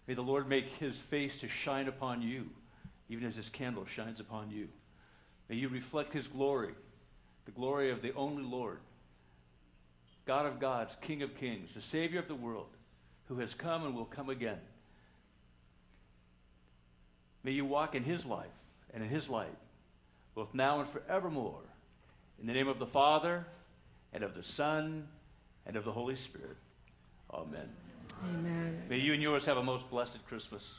May 0.08 0.14
the 0.14 0.22
Lord 0.22 0.48
make 0.48 0.68
his 0.68 0.98
face 0.98 1.40
to 1.40 1.48
shine 1.48 1.88
upon 1.88 2.22
you, 2.22 2.50
even 3.10 3.28
as 3.28 3.36
his 3.36 3.50
candle 3.50 3.86
shines 3.86 4.20
upon 4.20 4.52
you. 4.52 4.68
May 5.50 5.56
you 5.58 5.70
reflect 5.70 6.14
his 6.14 6.28
glory, 6.28 6.74
the 7.46 7.52
glory 7.52 7.92
of 7.92 8.02
the 8.02 8.14
only 8.16 8.44
Lord, 8.44 8.80
God 10.26 10.46
of 10.48 10.60
gods, 10.60 10.96
King 11.02 11.22
of 11.22 11.38
kings, 11.38 11.70
the 11.74 11.82
Savior 11.82 12.20
of 12.20 12.28
the 12.28 12.36
world, 12.36 12.68
who 13.28 13.38
has 13.40 13.54
come 13.54 13.86
and 13.86 13.96
will 13.96 14.06
come 14.06 14.30
again. 14.30 14.60
May 17.44 17.52
you 17.52 17.66
walk 17.66 17.94
in 17.94 18.04
his 18.04 18.26
life 18.26 18.48
and 18.94 19.04
in 19.04 19.10
his 19.10 19.30
light, 19.30 19.56
both 20.34 20.54
now 20.54 20.80
and 20.80 20.90
forevermore. 20.90 21.62
In 22.42 22.48
the 22.48 22.54
name 22.54 22.68
of 22.68 22.80
the 22.80 22.88
Father, 22.88 23.46
and 24.14 24.24
of 24.24 24.34
the 24.34 24.44
Son, 24.44 25.08
and 25.66 25.76
of 25.76 25.86
the 25.86 25.92
Holy 25.92 26.16
Spirit. 26.16 26.58
Amen. 27.32 27.70
Amen. 28.24 28.84
May 28.90 28.98
you 28.98 29.14
and 29.14 29.22
yours 29.22 29.46
have 29.46 29.58
a 29.58 29.64
most 29.64 29.90
blessed 29.90 30.26
Christmas. 30.28 30.76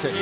Check, 0.00 0.14